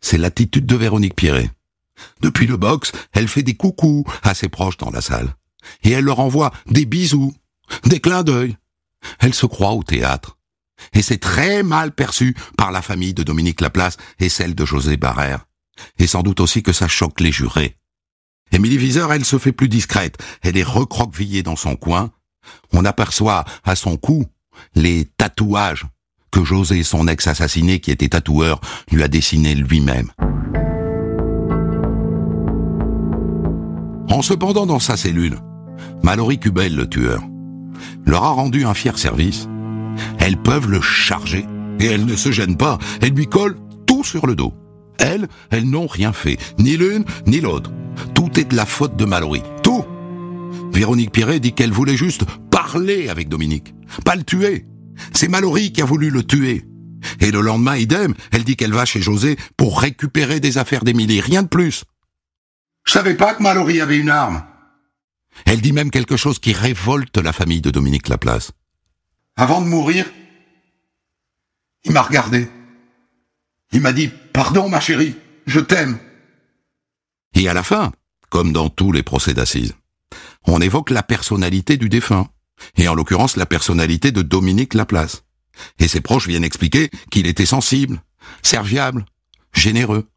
c'est 0.00 0.18
l'attitude 0.18 0.66
de 0.66 0.76
Véronique 0.76 1.16
Pierret. 1.16 1.50
Depuis 2.20 2.46
le 2.46 2.56
box, 2.56 2.92
elle 3.12 3.28
fait 3.28 3.42
des 3.42 3.54
coucous 3.54 4.04
à 4.22 4.34
ses 4.34 4.48
proches 4.48 4.76
dans 4.78 4.90
la 4.90 5.00
salle. 5.00 5.34
Et 5.82 5.90
elle 5.90 6.04
leur 6.04 6.20
envoie 6.20 6.52
des 6.66 6.84
bisous, 6.84 7.34
des 7.86 8.00
clins 8.00 8.22
d'œil. 8.22 8.56
Elle 9.20 9.34
se 9.34 9.46
croit 9.46 9.72
au 9.72 9.82
théâtre. 9.82 10.36
Et 10.92 11.02
c'est 11.02 11.18
très 11.18 11.62
mal 11.62 11.92
perçu 11.92 12.36
par 12.56 12.72
la 12.72 12.82
famille 12.82 13.14
de 13.14 13.22
Dominique 13.22 13.60
Laplace 13.60 13.96
et 14.18 14.28
celle 14.28 14.54
de 14.54 14.64
José 14.64 14.96
Barrère. 14.96 15.46
Et 15.98 16.06
sans 16.06 16.22
doute 16.22 16.40
aussi 16.40 16.62
que 16.62 16.72
ça 16.72 16.88
choque 16.88 17.20
les 17.20 17.32
jurés. 17.32 17.76
Émilie 18.54 18.78
Viseur, 18.78 19.12
elle 19.12 19.24
se 19.24 19.36
fait 19.36 19.50
plus 19.50 19.68
discrète. 19.68 20.16
Elle 20.40 20.56
est 20.56 20.62
recroquevillée 20.62 21.42
dans 21.42 21.56
son 21.56 21.74
coin. 21.74 22.12
On 22.72 22.84
aperçoit 22.84 23.44
à 23.64 23.74
son 23.74 23.96
cou 23.96 24.26
les 24.76 25.06
tatouages 25.16 25.86
que 26.30 26.44
José, 26.44 26.84
son 26.84 27.08
ex-assassiné 27.08 27.80
qui 27.80 27.90
était 27.90 28.10
tatoueur, 28.10 28.60
lui 28.92 29.02
a 29.02 29.08
dessiné 29.08 29.56
lui-même. 29.56 30.12
En 34.08 34.22
se 34.22 34.34
pendant 34.34 34.66
dans 34.66 34.78
sa 34.78 34.96
cellule, 34.96 35.40
Mallory 36.04 36.38
Cubel, 36.38 36.76
le 36.76 36.88
tueur, 36.88 37.24
leur 38.06 38.22
a 38.22 38.30
rendu 38.30 38.64
un 38.64 38.74
fier 38.74 38.96
service. 38.98 39.48
Elles 40.20 40.40
peuvent 40.40 40.70
le 40.70 40.80
charger 40.80 41.44
et 41.80 41.86
elles 41.86 42.06
ne 42.06 42.14
se 42.14 42.30
gênent 42.30 42.56
pas. 42.56 42.78
Elles 43.02 43.14
lui 43.14 43.26
collent 43.26 43.58
tout 43.84 44.04
sur 44.04 44.28
le 44.28 44.36
dos. 44.36 44.54
Elles, 44.98 45.28
elles 45.50 45.68
n'ont 45.68 45.86
rien 45.86 46.12
fait, 46.12 46.38
ni 46.58 46.76
l'une 46.76 47.04
ni 47.26 47.40
l'autre. 47.40 47.70
Tout 48.14 48.38
est 48.38 48.44
de 48.44 48.56
la 48.56 48.66
faute 48.66 48.96
de 48.96 49.04
Mallory. 49.04 49.42
Tout. 49.62 49.84
Véronique 50.72 51.12
Pierret 51.12 51.40
dit 51.40 51.52
qu'elle 51.52 51.72
voulait 51.72 51.96
juste 51.96 52.24
parler 52.50 53.08
avec 53.08 53.28
Dominique, 53.28 53.74
pas 54.04 54.16
le 54.16 54.24
tuer. 54.24 54.66
C'est 55.12 55.28
Mallory 55.28 55.72
qui 55.72 55.82
a 55.82 55.84
voulu 55.84 56.10
le 56.10 56.24
tuer. 56.24 56.64
Et 57.20 57.30
le 57.30 57.40
lendemain, 57.40 57.76
idem, 57.76 58.14
elle 58.32 58.44
dit 58.44 58.56
qu'elle 58.56 58.72
va 58.72 58.84
chez 58.84 59.00
José 59.00 59.36
pour 59.56 59.80
récupérer 59.80 60.40
des 60.40 60.58
affaires 60.58 60.84
d'Émilie, 60.84 61.20
rien 61.20 61.42
de 61.42 61.48
plus. 61.48 61.84
Je 62.84 62.92
savais 62.92 63.14
pas 63.14 63.34
que 63.34 63.42
Mallory 63.42 63.80
avait 63.80 63.98
une 63.98 64.10
arme. 64.10 64.44
Elle 65.46 65.60
dit 65.60 65.72
même 65.72 65.90
quelque 65.90 66.16
chose 66.16 66.38
qui 66.38 66.52
révolte 66.52 67.18
la 67.18 67.32
famille 67.32 67.60
de 67.60 67.70
Dominique 67.70 68.08
Laplace. 68.08 68.52
Avant 69.36 69.60
de 69.60 69.66
mourir, 69.66 70.06
il 71.84 71.92
m'a 71.92 72.02
regardé. 72.02 72.48
Il 73.74 73.80
m'a 73.80 73.92
dit, 73.92 74.08
pardon 74.32 74.68
ma 74.68 74.78
chérie, 74.78 75.16
je 75.46 75.58
t'aime. 75.58 75.98
Et 77.34 77.48
à 77.48 77.54
la 77.54 77.64
fin, 77.64 77.90
comme 78.30 78.52
dans 78.52 78.68
tous 78.68 78.92
les 78.92 79.02
procès 79.02 79.34
d'assises, 79.34 79.74
on 80.46 80.60
évoque 80.60 80.90
la 80.90 81.02
personnalité 81.02 81.76
du 81.76 81.88
défunt, 81.88 82.28
et 82.76 82.86
en 82.86 82.94
l'occurrence 82.94 83.36
la 83.36 83.46
personnalité 83.46 84.12
de 84.12 84.22
Dominique 84.22 84.74
Laplace. 84.74 85.24
Et 85.80 85.88
ses 85.88 86.00
proches 86.00 86.28
viennent 86.28 86.44
expliquer 86.44 86.88
qu'il 87.10 87.26
était 87.26 87.46
sensible, 87.46 88.00
serviable, 88.42 89.06
généreux. 89.52 90.08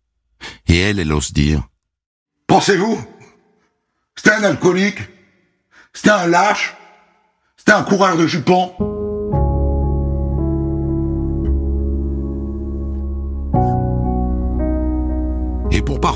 Et 0.67 0.77
elle, 0.77 0.99
elle 0.99 1.11
ose 1.11 1.33
dire. 1.33 1.67
Pensez-vous 2.45 3.03
C'était 4.15 4.33
un 4.33 4.43
alcoolique 4.43 4.99
C'était 5.93 6.11
un 6.11 6.27
lâche 6.27 6.75
C'était 7.57 7.71
un 7.71 7.83
coureur 7.83 8.17
de 8.17 8.27
jupons 8.27 8.96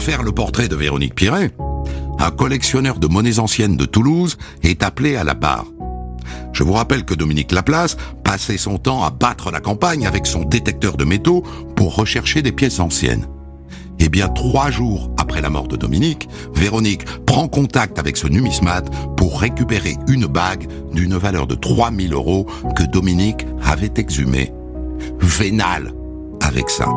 Parfaire 0.01 0.23
le 0.23 0.31
portrait 0.31 0.67
de 0.67 0.75
Véronique 0.75 1.13
Piret, 1.13 1.51
un 2.17 2.31
collectionneur 2.31 2.97
de 2.97 3.05
monnaies 3.05 3.37
anciennes 3.37 3.77
de 3.77 3.85
Toulouse 3.85 4.39
est 4.63 4.81
appelé 4.81 5.15
à 5.15 5.23
la 5.23 5.35
barre. 5.35 5.67
Je 6.53 6.63
vous 6.63 6.73
rappelle 6.73 7.05
que 7.05 7.13
Dominique 7.13 7.51
Laplace 7.51 7.97
passait 8.23 8.57
son 8.57 8.79
temps 8.79 9.03
à 9.03 9.11
battre 9.11 9.51
la 9.51 9.59
campagne 9.59 10.07
avec 10.07 10.25
son 10.25 10.41
détecteur 10.43 10.97
de 10.97 11.05
métaux 11.05 11.43
pour 11.75 11.95
rechercher 11.95 12.41
des 12.41 12.51
pièces 12.51 12.79
anciennes. 12.79 13.27
Eh 13.99 14.09
bien, 14.09 14.27
trois 14.27 14.71
jours 14.71 15.11
après 15.19 15.39
la 15.39 15.51
mort 15.51 15.67
de 15.67 15.77
Dominique, 15.77 16.27
Véronique 16.55 17.05
prend 17.27 17.47
contact 17.47 17.99
avec 17.99 18.17
ce 18.17 18.25
numismate 18.25 18.89
pour 19.17 19.39
récupérer 19.39 19.97
une 20.07 20.25
bague 20.25 20.67
d'une 20.91 21.15
valeur 21.15 21.45
de 21.45 21.53
3000 21.53 22.11
euros 22.13 22.47
que 22.75 22.83
Dominique 22.85 23.45
avait 23.63 23.93
exhumée. 23.97 24.51
Vénal 25.19 25.93
avec 26.41 26.71
ça. 26.71 26.87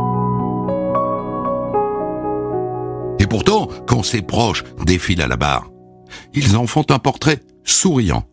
Et 3.24 3.26
pourtant, 3.26 3.70
quand 3.86 4.02
ses 4.02 4.20
proches 4.20 4.64
défilent 4.84 5.22
à 5.22 5.26
la 5.26 5.38
barre, 5.38 5.70
ils 6.34 6.58
en 6.58 6.66
font 6.66 6.84
un 6.90 6.98
portrait 6.98 7.40
souriant. 7.64 8.28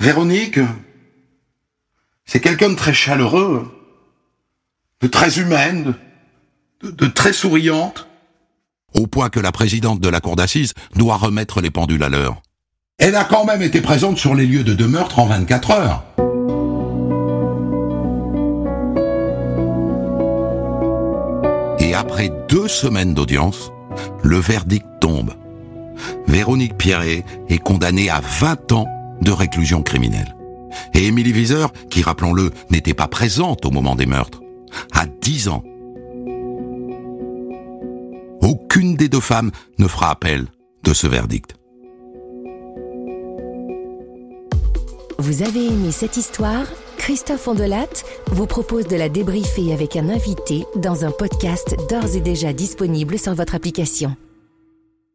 Véronique, 0.00 0.58
c'est 2.24 2.40
quelqu'un 2.40 2.70
de 2.70 2.76
très 2.76 2.94
chaleureux, 2.94 3.70
de 5.02 5.06
très 5.06 5.38
humaine, 5.38 5.92
de, 6.82 6.90
de, 6.90 7.06
très 7.08 7.34
souriante. 7.34 8.08
Au 8.94 9.06
point 9.06 9.28
que 9.28 9.38
la 9.38 9.52
présidente 9.52 10.00
de 10.00 10.08
la 10.08 10.22
cour 10.22 10.34
d'assises 10.34 10.72
doit 10.96 11.18
remettre 11.18 11.60
les 11.60 11.70
pendules 11.70 12.02
à 12.02 12.08
l'heure. 12.08 12.40
Elle 12.96 13.16
a 13.16 13.24
quand 13.24 13.44
même 13.44 13.60
été 13.60 13.82
présente 13.82 14.16
sur 14.16 14.34
les 14.34 14.46
lieux 14.46 14.64
de 14.64 14.72
deux 14.72 14.88
meurtres 14.88 15.18
en 15.18 15.26
24 15.26 15.70
heures. 15.72 16.04
Et 21.80 21.92
après 21.92 22.30
deux 22.48 22.66
semaines 22.66 23.12
d'audience, 23.12 23.70
le 24.22 24.36
verdict 24.38 24.86
tombe. 25.00 25.32
Véronique 26.26 26.76
Pierret 26.76 27.24
est 27.48 27.58
condamnée 27.58 28.10
à 28.10 28.20
20 28.20 28.72
ans 28.72 28.86
de 29.20 29.30
réclusion 29.30 29.82
criminelle. 29.82 30.34
Et 30.94 31.06
Émilie 31.06 31.32
Viseur, 31.32 31.72
qui 31.90 32.02
rappelons-le, 32.02 32.50
n'était 32.70 32.94
pas 32.94 33.08
présente 33.08 33.66
au 33.66 33.70
moment 33.70 33.96
des 33.96 34.06
meurtres, 34.06 34.40
à 34.92 35.06
10 35.06 35.48
ans. 35.48 35.62
Aucune 38.40 38.96
des 38.96 39.08
deux 39.08 39.20
femmes 39.20 39.50
ne 39.78 39.86
fera 39.86 40.10
appel 40.10 40.46
de 40.84 40.94
ce 40.94 41.06
verdict. 41.06 41.56
Vous 45.18 45.42
avez 45.42 45.66
aimé 45.66 45.92
cette 45.92 46.16
histoire? 46.16 46.64
Christophe 47.00 47.48
Ondelat 47.48 48.04
vous 48.30 48.46
propose 48.46 48.86
de 48.86 48.94
la 48.94 49.08
débriefer 49.08 49.72
avec 49.72 49.96
un 49.96 50.10
invité 50.10 50.66
dans 50.76 51.06
un 51.06 51.10
podcast 51.10 51.74
d'ores 51.88 52.14
et 52.14 52.20
déjà 52.20 52.52
disponible 52.52 53.18
sur 53.18 53.34
votre 53.34 53.54
application. 53.54 54.14